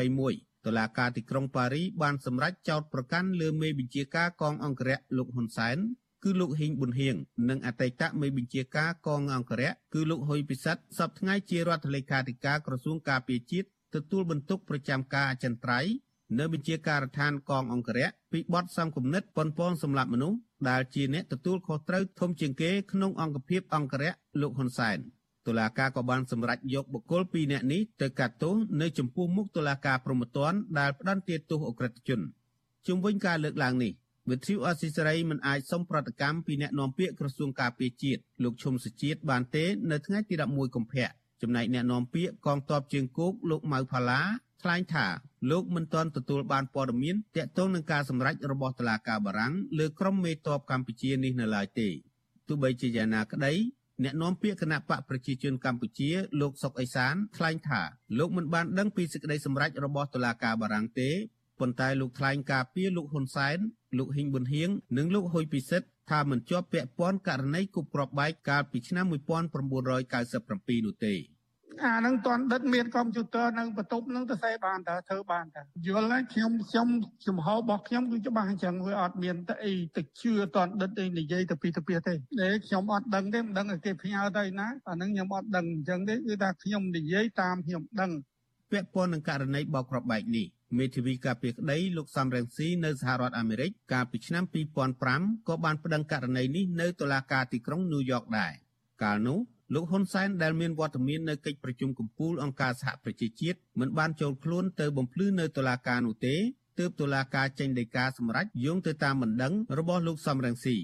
[0.00, 5.76] 2021តុលាការទីក្រុងប៉ារីបានសម្រេចចោទប្រកាន់លើមេបញ្ជាការកងអង្គរៈលោកហ៊ុនសែន
[6.24, 7.16] គឺលោកហ៊ីងប៊ុនហៀង
[7.48, 15.90] និងអតីតមេបញ្ជាការកងអង្គរៈគឺលោកហ៊ុយពិសិដ្ឋសពថ្ងៃជារដ្ឋលេខាធិការក្រសួងការពារជាតិទទួលបន្ទុកប្រចាំការអចិន្ត្រៃយ៍
[16.38, 24.98] នៅបញ្ជាការដ្ឋានកងអង្គរៈពីបទសំគំនិតប៉ុនប៉ងសម្រាប់មនុស្សដែលជាអ្នកទទួលខុសត្រូវធំជាងគេក្នុងអង្គភាពអង្គរៈលោកហ៊ុនសែន
[25.46, 32.20] តុលាការក៏បានសម្រេចយកបុគ្គល2នាក់នេះទៅកាត់ទោសនៅចំពោះមុខតុលាការព្រហ្មទណ្ឌដែលផ្តន្ទាទោសអក្រិតជន
[32.86, 33.92] ជុំវិញការលើកឡើងនេះ
[34.30, 41.06] វិទ្យុអស៊ីសេរីមិនអាចសុំប្រតិកម្មពីអ្នកនាំពាក្យក្រសួងការពារជាតិលោកឈុំសុជាតិបានទេ នៅថ្ងៃទី11កុម្ភៈ
[41.42, 44.20] ចំណែកអ្នកនាំពាក្យកងទ័ពជើងគោកលោកម៉ៅផាឡា
[44.62, 45.06] ថ្លែងថា
[45.50, 51.88] លោកមិនទាន់ទទួលបានព័ត៌មានទាក់ទងនឹងការសម្រេចរបស់តុលាការបារាំងលើក្រុមមេតបកម្ពុជានេះនៅឡើយទេ
[52.48, 53.54] ទោះបីជាយ៉ាងណាក្តី
[54.04, 57.82] អ្នកនាំពាក្យគណៈបកប្រជាជនកម្ពុជា លោកសុកអេសានថ្លែងថា
[58.18, 61.10] លោកមិនបានដឹងពីសេចក្តីសម្រេចរបស់តុលាការបារាំងទេ
[61.60, 63.58] ប៉ុន្តែលោកថ្លែងការពីលោកហ៊ុនសែន
[63.98, 71.14] លោកហ៊ីងប៊ុនហៀងនិងលោកហ៊ុយពិសិដ្ឋថាមិនជាប់ពាក់ព័ន្ធករណីគប់គ្រាប់បែកកាលពីឆ្នាំ1997នោះទេ
[71.84, 76.88] អានឹងតន់ដិតមានកុំព្យូទ័រនៅបន្ទប់នឹងទៅសេបានតើធ្វើបានតើយល់ហើយខ្ញុំខ្ញុំ
[77.26, 88.10] ចំហរបស់ខ្ញុំគឺច្បាស់អញ្ចឹងវាអត់មានទៅអីទៅជឿតន់ដិតអីនិយាយទៅពីទៅពីទេតែខ្ញុំអត់ដឹងទេមិនដឹងឲ្យគេផ្ញើទៅណាអានឹងខ្ញុំអត់ដឹងអញ្ចឹងទេគឺថាខ្ញុំនិយាយតាមខ្ញុំដឹង
[88.70, 90.46] ពាក់ព័ន្ធនឹងករណីបោកគ្រាប់បែកនេះ
[90.78, 94.44] មេធាវីការពារក្តីលោកសំរងស៊ីនៅសហរដ្ឋអាមេរិកកាលពីឆ្នាំ
[94.96, 98.52] 2005ក៏បានប្តឹងករណីនេះនៅតុលាការទីក្រុងញូវយ៉កដែរ
[99.02, 99.38] កាលនោះ
[99.74, 106.36] លោកហ៊ុនសែនដែលមានវត្តមាននៅកិច្ចប្រជុំកំពូលអង្គការសហប្រជាជាតិមិនបានចូលខ្លួនទៅបំភ្លឺនៅតុលាការនោះទេ
[106.78, 110.76] ទើបតុលាការចេញដីកាសម្រេចយោងទៅតាមបណ្ដឹងរបស់លោកសំរងស៊ី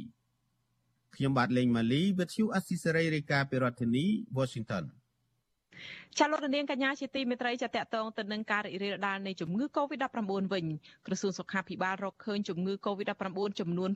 [1.14, 4.05] ខ្ញុំបាទលេងម៉ាលីវិទ្យុអស៊ីសេរីរាយការណ៍ពីរដ្ឋធានី
[4.37, 4.84] Washington
[6.20, 10.20] ចាលោកនាងកញ្ញាជាទីមេត្រីចាតកតងទៅនឹងការរីករាលដាលនៃជំងឺ Covid-19
[10.52, 10.64] វិញ
[11.06, 13.90] ក្រសួងសុខាភិបាលរកឃើញជំងឺ Covid-19 ចំនួន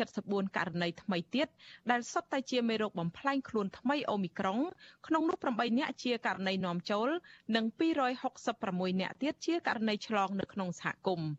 [0.00, 1.48] 274ករណីថ្មីទៀត
[1.90, 4.58] ដែលសុទ្ធតែជាមេរោគបំផ្លែងខ្លួនថ្មីអូមីក្រុង
[5.06, 7.08] ក្នុងនោះ8នាក់ជាករណីនាំចូល
[7.56, 7.64] និង
[8.32, 11.30] 266នាក់ទៀតជាករណីឆ្លងនៅក្នុងសហគមន៍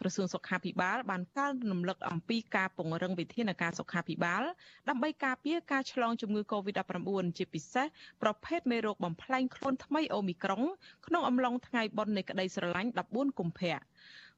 [0.00, 4.42] ក្រសួងសុខាភិបាលបានកាលរំលឹកអំពីការពង្រឹងវិធានការសុខាភិបាល
[4.88, 7.86] ដើម្បីការពារការឆ្លងជំងឺ Covid-19 ជាពិសេស
[8.22, 10.62] ប្រភេទមេរោគបំផ្លែងខ្លួនថ្មីអូមីក្រុង
[11.06, 13.78] ក្នុងអំឡុងថ្ងៃបុណ្យនៃក្តីស្រឡាញ់14កុម្ភៈ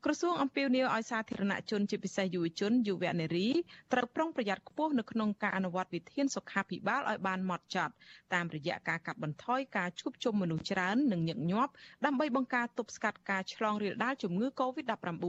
[0.06, 3.48] ក្រសួងអំពាវនាវឲ្យសាធារណជនជាពិសេសយុវជនយុវនារី
[3.92, 7.92] ត្រូវប្រុងប្រយ័ត្នខ្ពស់នៅក្នុងការអនុវត្តវិធានសុខាភិបាលឲ្យបានម៉ត់ចត់
[8.34, 11.72] តាមរយៈការកាត់បន្ថយការជួបជុំមនុស្សច្រើននិងញឹកញាប់
[12.04, 15.24] ដើម្បីបង្ការទប់ស្កាត់ការឆ្លងរាលដាលជំងឺ Covid-19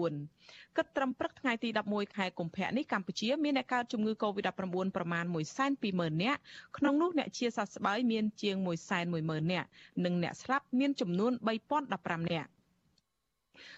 [0.77, 5.25] គិតត្រឹមព្រឹកថ្ងៃទី11ខែកុម្ភៈនេះកម្ពុជាមានអ្នកកើតជំងឺ Covid-19 ប្រមាណ
[5.73, 6.39] 120,000នាក់
[6.77, 8.55] ក្នុងនោះអ្នកជាសះស្បើយមានជាង
[9.03, 9.67] 110,000នាក់
[10.05, 12.52] និងអ្នកស្លាប់មានចំនួន3015នាក់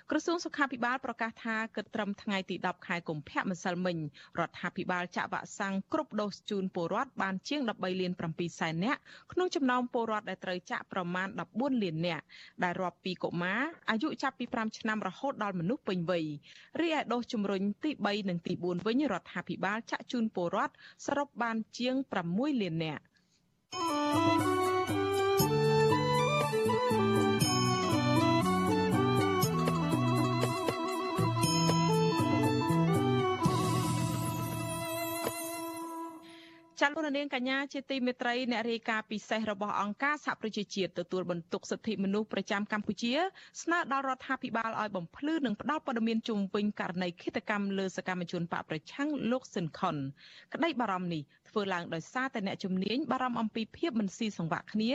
[0.10, 3.98] ក្រសួងសុខាភិបាលប្រកាសថាគិតត្រឹមថ្ងៃទី10ខែកុម្ភៈម្សិលមិញ
[4.40, 9.00] រដ្ឋាភិបាលចាក់វ៉ាក់សាំងគ្រប់ដូសជូនពលរដ្ឋបានជាង13លាន7សែននាក់
[9.32, 12.24] ក្នុងចំណោមពលរដ្ឋដែលត្រូវចាក់ប្រមាណ14លាននាក់
[12.64, 16.26] ដែលរាប់ពីកុមារអាយុចាប់ពី5ឆ្នាំរហូតដល់មនុស្សពេញវ័យ
[16.80, 20.74] រីឯដូសជំរុញទី3និងទី4វិញរដ្ឋាភិបាលចាក់ជូនពលរដ្ឋ
[21.06, 21.96] សរុបបានជាង
[22.30, 23.04] 6លាននាក់
[23.76, 24.55] thank you
[36.82, 43.14] ចចាលោកនាងកញ្ញាជាទីមេត្រីអ្នករាយការណ៍ពិសេសរបស់អង្គការសហប្រជាជាតិទទួលបន្ទុកសិទ្ធិមនុស្សប្រចាំកម្ពុជា
[43.62, 49.96] ស្នើដល់រដ្ឋាភិបាលឲ្យបំភ្លឺនិងផ្ដល់ព័ត៌មានជុំវិញករណីឃាតកម្មលើសកម្មជនបកប្រឆាំងលោកស៊ិនខុន
[50.54, 54.92] ក្តីបារម្ភនេះធ្វើឡើងដោយសារតែអ្នកជំនាញបារម្ភអំពីភាពមិនស៊ីសង្វាក់គ្នា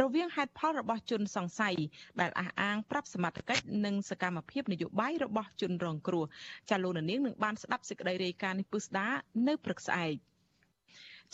[0.00, 1.76] រវាងហេតុផលរបស់ជនសង្ស័យ
[2.20, 6.24] ដែលអះអាងប្រាប់សមត្ថកិច្ចនិងសកម្មភាពនយោបាយរបស់ជនរងគ្រោះ
[6.70, 9.08] ចាលោកនាងនឹងបានស្ដាប់សេចក្តីរាយការណ៍នេះពឹស្ដា
[9.46, 10.31] នៅព្រឹកស្អែក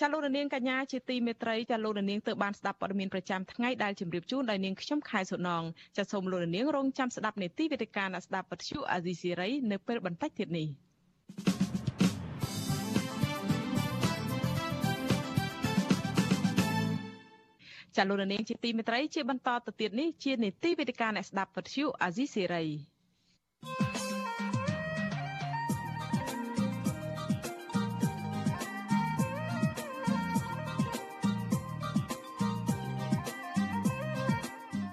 [0.01, 5.63] ចាលោករនាងកញ្ញាជាទីមេត្រីចាលោករនាងទៅបានស្ដាប់ព័ត៌មានប្រចាំថ្ងៃដែលជម្រាបជូនដោយនាងខ្ញុំខែសុណង
[5.97, 10.69] ចាសូមលោករនាងរងចាំស្ដាប់នេតិវេទិកាអ្នកស្ដាប់ពទ្យុអាស៊ីសេរីនៅពេលបន្តិចទៀតនេះ
[17.97, 22.65] ចាលោករនាងជាទីមេត្រីជាបន្តទៅទៀតនេះជានេតិវេទិកាអ្នកស្ដាប់ពទ្យុអាស៊ីសេរី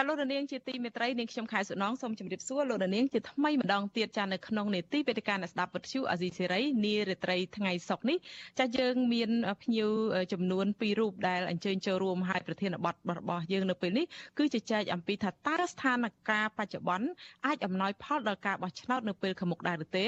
[0.00, 8.18] ចាលោករនាងជាទីមេត្រីនាងខ្ញុំខែសុណងសូមជម្រាបសួរលោករនាងជាថ្មីម្ដងទៀតចានៅក្នុងនេតិវេទិកាអ្នកស្ដាប់វិទ្យុអាស៊ីសេរីនារាត្រីថ្ងៃសុក្រនេះ
[8.58, 9.30] ចាយើងមាន
[9.62, 9.90] ភ្ញៀវ
[10.32, 14.06] ចំនួន2រូបដែលអញ្ជើញចូលរួមហើយប្រធានបទរបស់យើងនៅពេលនេះ
[14.38, 15.96] គឺជជែកអំពីថាតើស្ថាន
[16.28, 17.08] ភាពបច្ចុប្បន្ន
[17.46, 20.06] អាចអំណោយផលដល់ការបោះឆ្នោតនៅពេលខាងមុខដែរឬទេ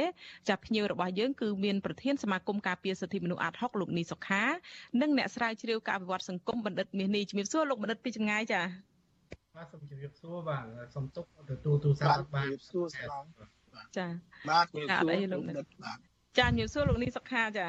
[0.48, 4.44] ចាភ្ញៀវរបស់យើងគឺមានប្រធានសមាគមការពារសិទ្ធិមនុស្សអាត់ហុកលោកនីសុខា
[5.00, 8.91] និងអ្នកស្រាវជ្រាវការវិវត្តសង្គមបណ្ឌិតមាសនេះជំរាបសួរលោកបណ្ឌិតពីចម្ងាយចា
[9.56, 13.24] បាទសូមជម្រាបសួរបាទសូមទុកទទួលទូរស័ព្ទបាទជម្រាបសួរស្នង
[13.96, 14.06] ចា
[14.50, 15.42] បាទជម្រាបសួរលោក
[15.84, 15.98] បាទ
[16.38, 17.66] ចាជំរាបសួរលោកនេះសុខាចា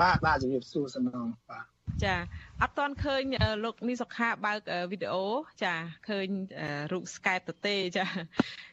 [0.00, 1.66] បាទបាទជំរាបសួរស្នងបាទ
[2.04, 2.14] ចា
[2.62, 3.22] អត់ទាន់ឃើញ
[3.64, 5.26] លោកនីសុខាបើកវីដេអូ
[5.62, 5.74] ចា
[6.08, 6.28] ឃើញ
[6.92, 8.04] រូប Skype ទៅទេចា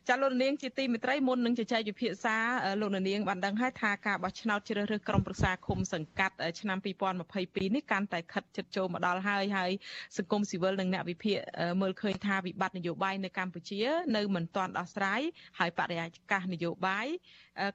[0.09, 2.35] ចាលោកនាងជាទីមេត្រីមុននឹងជជែកវិភាសា
[2.81, 6.77] លោកនាងបានដឹងហើយថាការបោះឆ្នោតជ្រើសរើសក្រុមប្រឹក្សាឃុំសង្កាត់ឆ្នាំ
[7.25, 9.71] 2022នេះកាន់តែខិតជិតចូលមកដល់ហើយហើយ
[10.17, 11.37] សង្គមស៊ីវិលនិងអ្នកវិភាគ
[11.81, 13.79] មើលឃើញថាវិបត្តិនយោបាយនៅកម្ពុជា
[14.15, 15.21] នៅមិនទាន់ដោះស្រាយ
[15.59, 17.07] ហើយបរិយាកាសនយោបាយ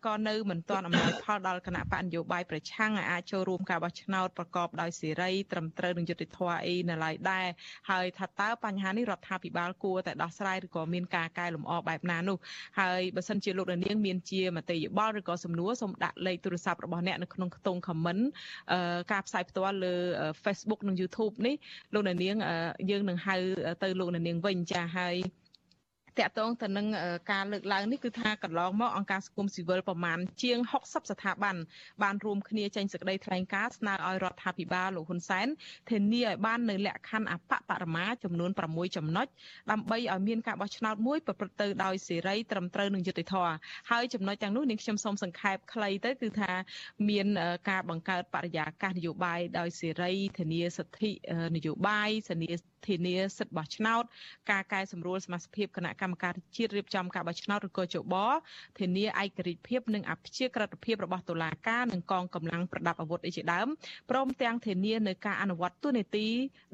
[0.06, 7.46] ក៏នៅមិនទាន់អំណោយផលដល់គណៈបកនយោបាយប្រឆាំងអាចចូលរួមការបោះឆ្នោតប្រកបដោយសេរីត្រឹមត្រូវនឹងយុត្តិធម៌អីនៅឡើយដែរ
[7.90, 12.36] ហើយថាតើបញ្ហានេះរដ្ឋាភិបាលគួរតែដោះស្រាយឬក៏មានការកែលម្អបែបណានោះ
[12.80, 18.22] ហើយបើសិនជាលោកនាងមានជាមតិយោបល់ឬក៏សំណួរសូមដាក់លេខទូរស័ព្ទរបស់អ្នកនៅក្នុងខ្ទង់ comment
[19.12, 19.94] ការផ្សាយផ្ទាល់លើ
[20.44, 21.54] Facebook និង YouTube នេះ
[21.94, 22.16] លោកនាង
[22.90, 23.36] យើងនឹងហៅ
[23.82, 25.16] ទៅលោកនាងវិញចាហើយ
[26.20, 26.86] តកតងទៅនឹង
[27.32, 31.56] ការលើកឡើងនេះគឺថាកន្លងមកអង្គការសង្គមស៊ីវិលប្រមាណជាង60ស្ថាប័ន
[32.02, 35.46] បានរួមគ្នាចេញសេចក្តីថ្លែងការណ៍ស្នើឲ្យរដ្ឋាភិបាលលោកហ៊ុនសែន
[35.90, 39.26] ធានាឲ្យបាននៅលក្ខខណ្ឌអបបរមាចំនួន6ចំណុច
[39.70, 43.54] ដើម្បីឲ្យមានការបោះឆ្នោតមួយប្រព្រឹត្តទៅដោយសេរីត្រឹមត្រូវនិងយុត្តិធម៌
[43.90, 46.52] ហើយចំណុចទាំងនោះនាងខ្ញុំសូមសង្ខេបខ្លីទៅគឺថា
[47.08, 47.26] មាន
[47.70, 51.10] ការបង្កើតបរិយាកាសនយោបាយដោយសេរីធានាសិទ្ធិ
[51.56, 52.52] នយោបាយធានា
[52.86, 54.04] ធានាសិទ្ធិបោះឆ្នោត
[54.50, 58.14] ការកែសម្រួលសមាជិកគណៈកម្មការជាតិរៀបចំការបោះឆ្នោតឬក៏ជប
[58.78, 63.68] ធានាឯករាជ្យភាពនិងអព្យាក្រឹតភាពរបស់តុលាការនិងកងកម្លាំងប្រដាប់អាវុធអីជាដើម
[64.10, 66.26] ព្រមទាំងធានានៅការអនុវត្តទូនីតិ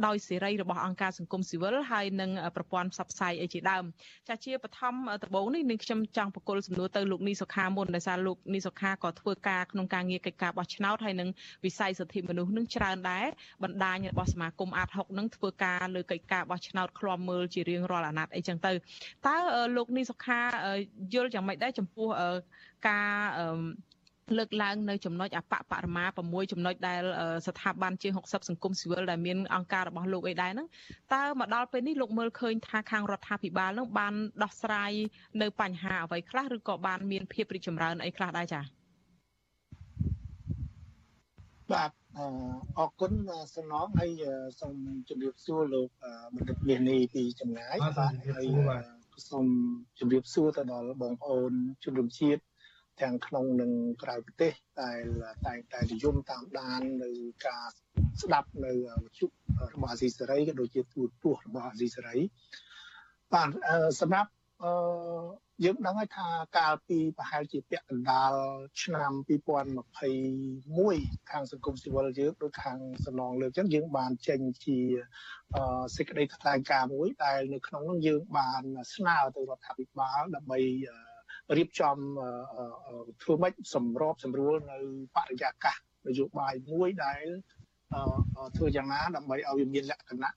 [0.06, 3.84] ដោយសេរីរបស់អង្គការសង្គមស៊ីវិលហើយនិងប្រព័ន្ធផ្សព្វផ្សាយអីជាដើម
[4.28, 4.94] ចាជាបឋម
[5.24, 11.28] ដំបូងនេះនឹងខ្ញុំចង់បកគលសំណួរទៅលោកនីសុខាមុនដោយសារលោកនីសុខាក៏ធ្វើការក្នុងការងារកិច្ចការបោះឆ្នោតហើយនឹង
[11.64, 13.26] វិស័យសិទ្ធិមនុស្សនឹងច្រើនដែរ
[13.62, 18.72] បណ្ដាញរបស់សមាគមអាត6នឹងធ្វើការលើកិច្ចការបោះឆ្នោតឃ្លាំមើលជារៀងរាល់អាណត្តិអីចឹងទៅ
[19.26, 19.36] តើ
[19.76, 20.40] លោកនីសុខា
[21.14, 22.08] យល់យ៉ាងម៉េចដែរចំពោះ
[22.88, 23.12] ការ
[24.38, 27.02] លើកឡើងនៅចំណុចអបបរមា6ចំណុចដែល
[27.46, 30.68] ស្ថាប័នជាង60សង្គមស៊ីវិលដែលមានអង្គការរបស់លោកអីដែរហ្នឹង
[31.14, 34.92] តើមកដល់ពេលនេះលោកមើលឃើញថាខាងរដ្ឋាភិបាលនឹងបានដោះស្រាយ
[35.42, 38.64] នៅបញ្ហាអ្វីខ្លះឬក៏បានមានភាពរីកចម្រើនអីខ្លះដែរចា៎
[41.72, 42.20] បាទ អ
[42.86, 43.12] រគុណ
[43.56, 44.10] សំណងហើយ
[44.60, 44.74] សូម
[45.08, 45.88] ជម្រាបសួរលោក
[46.34, 48.46] បណ្ឌិតមាសនេះពីចម្ងាយបាទហើយ
[49.30, 49.46] សូម
[49.98, 51.52] ជម្រាបសួរទៅដល់បងប្អូន
[51.84, 52.42] ជនរួមជាតិ
[53.02, 54.52] ទាំងក្នុងនិងក្រៅប្រទេស
[54.82, 55.00] ដែល
[55.46, 57.10] តែងតែនិយមតាមដាននៅ
[57.46, 57.66] ការ
[58.22, 58.72] ស្ដាប់នៅ
[59.04, 59.26] វិទ្យុ
[59.72, 62.16] របស់អាស៊ីសេរីក៏ដូចជាទូរទស្សន៍របស់អាស៊ីសេរី
[63.32, 63.48] បាទ
[64.00, 64.30] សម្រាប់
[64.64, 64.74] អឺ
[65.64, 66.26] យើងដឹងហើយថា
[66.58, 68.32] កាលពីប្រហែលជាពាក់កណ្ដាល
[68.82, 69.12] ឆ្នាំ
[69.96, 74.78] 2021ខាងសង្គមស៊ីវិលយើងដូចខាងសំណងលើកចឹងយើងបានចេញជា
[75.96, 78.62] សេចក្តីថ្លែងការណ៍មួយដែលនៅក្នុងនោះយើងបាន
[78.94, 80.60] ស្នើទៅរដ្ឋាភិបាលដើម្បី
[81.56, 81.96] រៀបចំ
[83.22, 84.78] ធ្វើម៉េចសម្របសម្រួលនៅ
[85.16, 85.76] បរិយាកាស
[86.08, 87.24] នយោបាយមួយដែល
[88.56, 90.30] ធ្វើយ៉ាងណាដើម្បីឲ្យវាមានលក្ខណៈ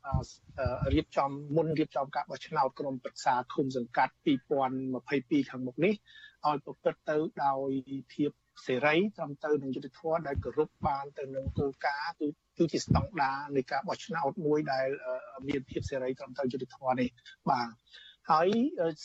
[0.93, 4.13] រៀបចំមុនរៀបចំការបោះឆ្នោតក្រុមប្រឹក្សាឃុំសង្កាត់
[4.85, 5.93] 2022ខាងមុខនេះ
[6.47, 7.69] ឲ្យប្រព្រឹត្តទៅដោយ
[8.13, 8.29] ភាព
[8.65, 12.27] សេរីត្រឹមត្រូវនឹងយុត្តិធម៌ដែលគោរពបានទៅនឹងគោលការណ៍គឺ
[12.57, 14.87] គឺជាស្តង់ដារនៃការបោះឆ្នោតមួយដែល
[15.47, 17.09] មានភាពសេរីត្រឹមត្រូវយុត្តិធម៌នេះ
[17.49, 17.69] បាទ
[18.31, 18.47] ហើយ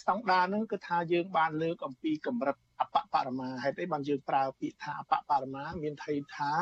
[0.01, 6.53] ស្តង់ដារហ្នឹងគឺថាយើងបានលើកអំពីកម្រិតអបបរមាហេតុអីបានយើងប្រើពាក្យថាអបបរមាមានន័យថា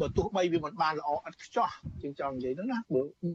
[0.00, 1.68] បើទោះបីវាមិនបានល្អឥតខ្ចោះ
[2.02, 2.78] ជាងចង់និយាយហ្នឹងណា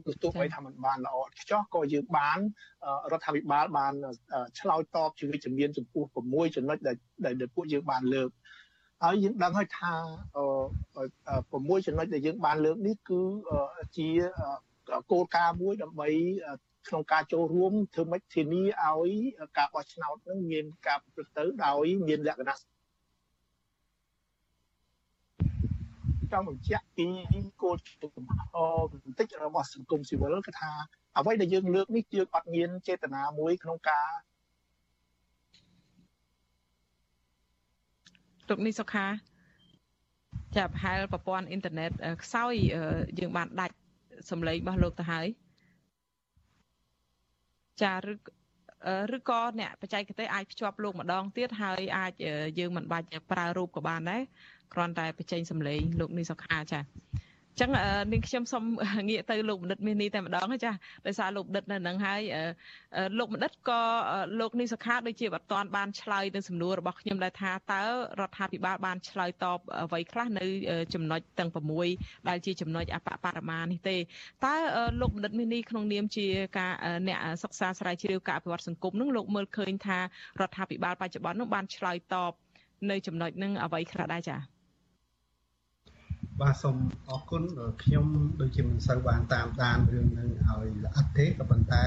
[0.06, 2.38] បើទោះបីថាមិនបានល្អឥតខ្ចោះក៏យើងបាន
[3.12, 3.92] រដ្ឋាភិបាលបាន
[4.58, 6.96] ឆ្លើយតបជាវិជ្ជមានចំពោះ6ចំណុចដែល
[7.40, 8.30] ដែលពួកយើងបានលើក
[9.02, 9.92] ហើយយើងដឹងហើយថា
[11.52, 13.20] 6ចំណុចដែលយើងបានលើកនេះគឺ
[13.96, 14.08] ជា
[15.10, 16.08] គោលការណ៍មួយដើម្បី
[16.88, 19.10] ក្នុងការចូលរួមធ្វើម៉េចធានាឲ្យ
[19.58, 22.58] ការបោះឆ្នោតនឹងមានការប្រព្រឹត្តទៅដោយមានលក្ខណៈ
[26.32, 27.06] ចង់បញ្ជាក់ពី
[27.62, 30.70] គោលជំហរបន្តិចរបស់សង្គមស៊ីវិលគឺថា
[31.18, 34.10] អ្វីដែលយើងលើកនេះយើងអត់មានចេតនាមួយក្នុងការ
[38.48, 39.06] លោកនេះសុខា
[40.56, 41.90] ចាប្រហែលប្រព័ន្ធអ៊ីនធឺណិត
[42.22, 42.54] ខ្សោយ
[43.18, 43.76] យើងបានដាច់
[44.30, 45.26] សម្លេងរបស់លោកទៅហើយ
[47.82, 48.08] ចាឬ
[49.16, 52.12] ឬក៏អ្នកបច្ចេកទេសអាចភ្ជាប់លោកម្ដងទៀតហើយអាច
[52.58, 54.22] យើងមិនបាច់ប្រើរូបក៏បានដែរ
[54.72, 56.80] គ្រាន់តែបញ្ចេញសម្លេងលោកនេះសុខាចា
[57.60, 57.70] ចឹង
[58.12, 58.64] នាងខ្ញុំសូម
[59.08, 60.70] ងាកទៅលោកបណ្ឌិតមាសនេះតែម្ដងចា
[61.06, 62.20] ដោយសារលោកបណ្ឌិតនៅនឹងហើយ
[63.18, 63.80] លោកបណ្ឌិតក៏
[64.40, 67.82] លោកនេះសុខាដូចជាបតនបានឆ្លើយទៅសំណួររបស់ខ្ញុំដែរថាតើ
[68.20, 70.44] រដ្ឋាភិបាលបានឆ្លើយតបអ្វីខ្លះនៅ
[70.94, 71.50] ចំណុចទាំង
[71.88, 73.96] 6ដែលជាចំណុចអបបរមានេះទេ
[74.44, 74.54] តើ
[75.00, 76.26] លោកបណ្ឌិតមាសនេះក្នុងនាមជា
[76.58, 76.72] ការ
[77.08, 82.32] អ្នកសិក្សាស្រាវជ្រាវការអភិវឌ្ឍសង្គមនឹងលោកមើលឃើញថារដ្ឋាភិបាលបច្ចុប្បន្ននោះបានឆ្លើយតប
[82.90, 84.51] នៅចំណុចនឹងអ្វីខ្លះដែរចា៎
[86.40, 86.76] បាទសូម
[87.10, 87.42] អរគុណ
[87.82, 88.06] ខ្ញុំ
[88.40, 91.84] ដូចជាមិនសូវបានតាមដានរឿងនឹងឲ្យល្អិតទេក៏ប៉ុន្តែ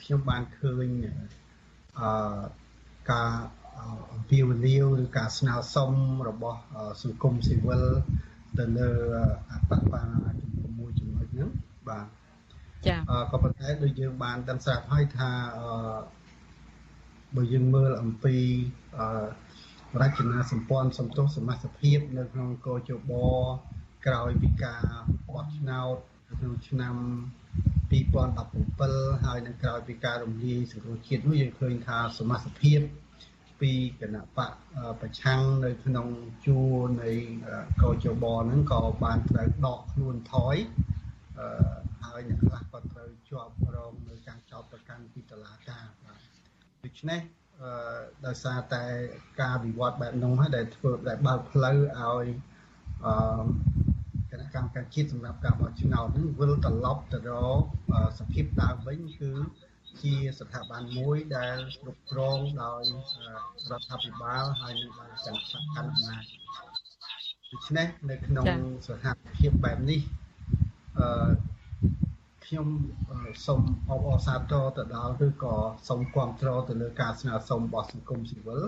[0.00, 0.88] ខ្ញុំបានឃើញ
[1.98, 2.08] អឺ
[3.10, 3.30] ការ
[4.12, 5.92] អំពាវនាវឬការស្នើសុំ
[6.28, 6.60] របស់
[7.02, 7.84] សង្គមស៊ីវិល
[8.58, 8.90] ទៅលើ
[9.52, 10.02] អបបា
[10.40, 11.50] ចំពោះចំណុចហ្នឹង
[11.88, 12.06] បាទ
[12.86, 12.98] ចា៎
[13.32, 15.68] ក៏ប៉ុន្តែដូចយើងបានដឹងស្រាប់ហើយថាអឺ
[17.36, 18.36] បើយើងមើលអំពី
[18.98, 19.06] អឺ
[20.02, 23.12] រចនាសម្ព័ន្ធសំទោសសមាជិកភាពនៅក្នុងកោជប
[24.06, 24.84] ក្រោយពីការ
[25.28, 25.96] បោះឆ្នោត
[26.40, 26.96] ក្នុងឆ្នាំ
[27.94, 32.80] 2017ហើយនៅក្រោយពីការរំលាយសង្គ្រោះជាតិនោះយើងឃើញថាសមាជិកភាព
[33.60, 34.52] ពីគណៈបក
[35.00, 36.08] ប្រឆាំងនៅក្នុង
[36.46, 37.10] ជួរនៃ
[37.82, 40.56] កោជបហ្នឹងក៏បានត្រូវដកខ្លួនថយ
[42.04, 46.20] ហើយអ្នកខ្លះក៏ត្រូវជាប់រងនៅការចោទប្រកាន់ពីតុលាការបាទ
[46.84, 47.20] ដូច្នេះ
[48.26, 48.84] ដោយសារតែ
[49.42, 52.26] ការវិវត្តបែបនោះហើយដែលធ្វើដែលបើកផ្លូវឲ្យ
[53.06, 53.46] អឺគ
[53.86, 53.93] ណៈ
[54.54, 57.60] កម្មការជាតិសម្រាប់ការបោះឆ្នោតនឹងវិលត្រឡប់ទៅរក
[58.18, 59.32] សភាពដើមវិញគឺ
[60.02, 62.82] ជាស្ថាប័នមួយដែលគ្រប់គ្រងដោយ
[63.70, 66.24] រដ្ឋាភិបាលហើយនឹងដោយចន្ទសកម្មអំណាច
[67.52, 68.46] ដូច្នេះនៅក្នុង
[68.86, 70.00] ស្ថានភាពបែបនេះ
[70.98, 71.30] អឺ
[72.46, 72.66] ខ្ញុំ
[73.46, 75.54] សូមអបអរសាទរទៅដល់ឬក៏
[75.88, 78.62] សូមគាំទ្រទៅលើការស្នើសុំរបស់សង្គមស៊ីវិល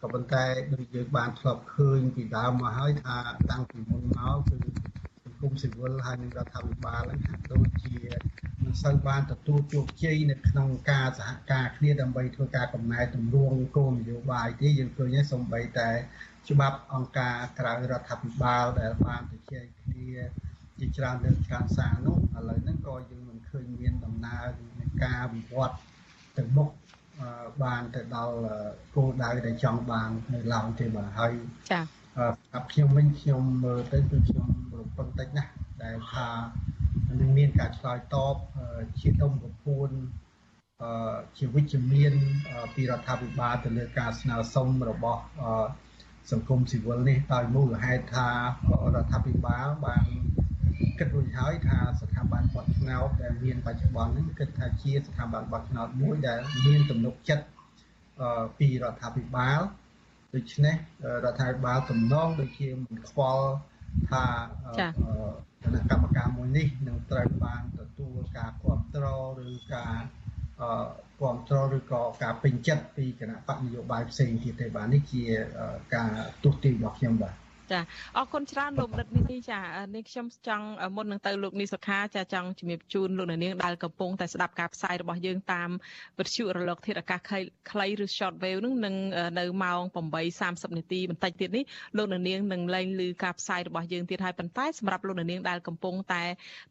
[0.00, 0.44] ក៏ប៉ុន្តែ
[0.74, 3.16] ដូចយើងបានធ្លាប់ឃើញពីដើមមកហើយថា
[3.50, 7.96] តាំងពីមុនមកគឺសង្គមស៊ីវិលហើយនឹងរដ្ឋាភិបាលហ្នឹងហាក់ដូចជា
[8.64, 15.90] មិនសូវបានទទួលជោគជ័យនៅក្នុងការសហការគ្នាដើម្បីធ្វើការកំណែទម្រង់គោលនយោបាយទេយើងឃើញហើយសូម្បីតែ
[16.48, 20.06] ច្បាប់អង្គការក្រៅរដ្ឋាភិបាលដែលបានទៅជែកគ្នា
[20.78, 24.44] ជាច្រើនលើកច្រើនសារនោះឥឡូវហ្នឹងក៏យើងមិនឃើញមានដំណើរ
[24.80, 25.76] នៃការវិវត្ត
[26.38, 26.68] ទៅមុខ
[27.62, 28.36] បានទៅដល់
[28.94, 31.32] គោលដៅដែលចង់បាននៅឡើយទេបាទហើយ
[31.72, 34.48] ចា៎ សម្រាប់ខ្ញុំវិញខ្ញុំមើលទៅគឺខ្ញុំ
[34.78, 35.50] រំពឹងតិចណាស់
[35.84, 36.28] ដែលថា
[37.20, 38.34] នឹងមានការឆ្លើយតប
[39.00, 39.90] ជាដុំប្រពូន
[40.82, 42.12] អឺជាវិជ្ជមាន
[42.74, 45.22] ពីរដ្ឋាភិបាលទៅលើការស្នើសុំរបស់
[46.30, 48.28] សង្គមស៊ីវិលនេះដោយមូលហេតុថា
[48.94, 50.04] រដ្ឋាភិបាលបាន
[50.98, 57.44] គិតរួចហើយថាស្ថាប័នបោះឆ្នោតដែលមានបច្ចុប្បន្ននេះគិតថាជាស្ថាប័នបោះឆ្នោតមួយដែលមានទំនុកចិត្ត
[58.58, 59.60] ពីរដ្ឋាភិបាល
[60.34, 60.76] ដូច្នេះ
[61.24, 63.48] រដ្ឋាភិបាលទំនងដូចជាមិនខ្វល់
[64.10, 64.24] ថា
[65.62, 69.98] គណៈកម្មការមួយនេះនឹងត្រូវបានទទួលការគ្រប់គ្រងឬការ
[71.18, 75.24] គ្រប់គ្រងឬក៏ការពេញចិត្តពីគណៈបកនយោបាយផ្សេងទៀតទេបាទនេះជា
[75.94, 76.10] ការ
[76.44, 77.34] ទស្សន៍ទាយរបស់ខ្ញុំបាទ
[77.72, 77.80] ចា
[78.16, 79.60] អរគុណច្រើនលោកដិតនេះចា
[79.94, 80.66] នេះខ្ញុំចង់
[80.96, 85.68] មុននឹងទៅលោកនីសុខាចាចង់ជំរាបជូនលោកនាងដែលកំពុងតែស្ដាប់ការផ្សាយរបស់យើងតាម
[86.18, 87.20] វិទ្យុរលកធាតុអាកាស
[87.70, 88.94] ខ្លីឬ short wave នឹងនឹង
[89.38, 89.80] នៅម៉ោង
[90.26, 91.64] 8:30នាទីបន្តិចទៀតនេះ
[91.96, 96.22] លោកនាងនឹងលែងឮការផ្សាយរបស់យើងទៀតហើយប៉ុន្តែសម្រាប់លោកនាងដែលកំពុងតែ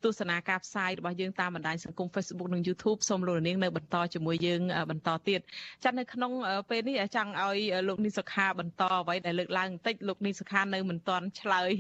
[0.04, 5.40] ទស្សនាការផ្សាយរបស់យើងតាមបណ្ដាញសង្គម Facebook និង YouTube សូមលោកនាងនៅបន្តជាមួយយើងបន្តទៀត
[5.84, 6.32] ចានៅក្នុង
[6.70, 11.72] ពេលនេះចង់ឲ្យលោកនីសុខាបន្តអ្វីដែលលើកឡើងបន្តិចលោកនីសុខានៅមិនទាន់ឆ្លើយ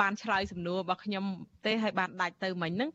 [0.00, 1.24] បានឆ្លើយសំណួររបស់ខ្ញុំ
[1.66, 2.90] ទេហើយបានដាច់ទៅមិញហ្នឹង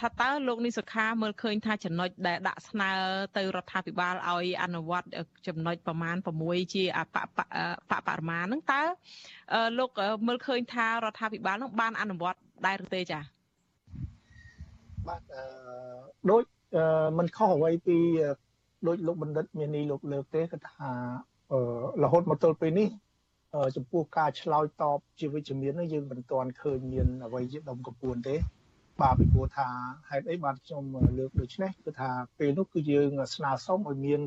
[0.00, 2.90] ថាតើលោកនីសុខាមើលឃើញថាចំណុចដែលដាក់ស្នើ
[3.36, 5.06] ទៅរដ្ឋាភិបាលឲ្យអនុវត្ត
[5.48, 7.16] ចំណុចប្រមាណ6ជាអប
[7.90, 8.82] បបរមាហ្នឹងតើ
[9.78, 9.90] លោក
[10.26, 13.22] មើលឃើញថារដ្ឋាភិបាលហ្នឹងបានអនុវត្តដែរឬទេចា៎
[15.08, 15.42] បាទអឺ
[16.30, 16.42] ដូច
[17.18, 17.98] មិនខុសអ្វីពី
[18.86, 20.90] ដូចលោកបណ្ឌិតមាននេះលោកលើកទេគឺថា
[22.02, 22.88] រហូតមកទល់ពេលនេះ
[23.76, 28.36] ចំពោះការឆ្លើយតបជាវិជ្ជមាននោះយើងមិនទាន់ឃើញមានអ្វីជាដុំកំពួនទេ
[29.00, 29.68] បាទពីព្រោះថា
[30.10, 30.82] ហេតុអីបានខ្ញុំ
[31.18, 34.20] លើកដូចនេះគឺថាពេលនោះគឺយើងស្នើសុំឲ្យមាន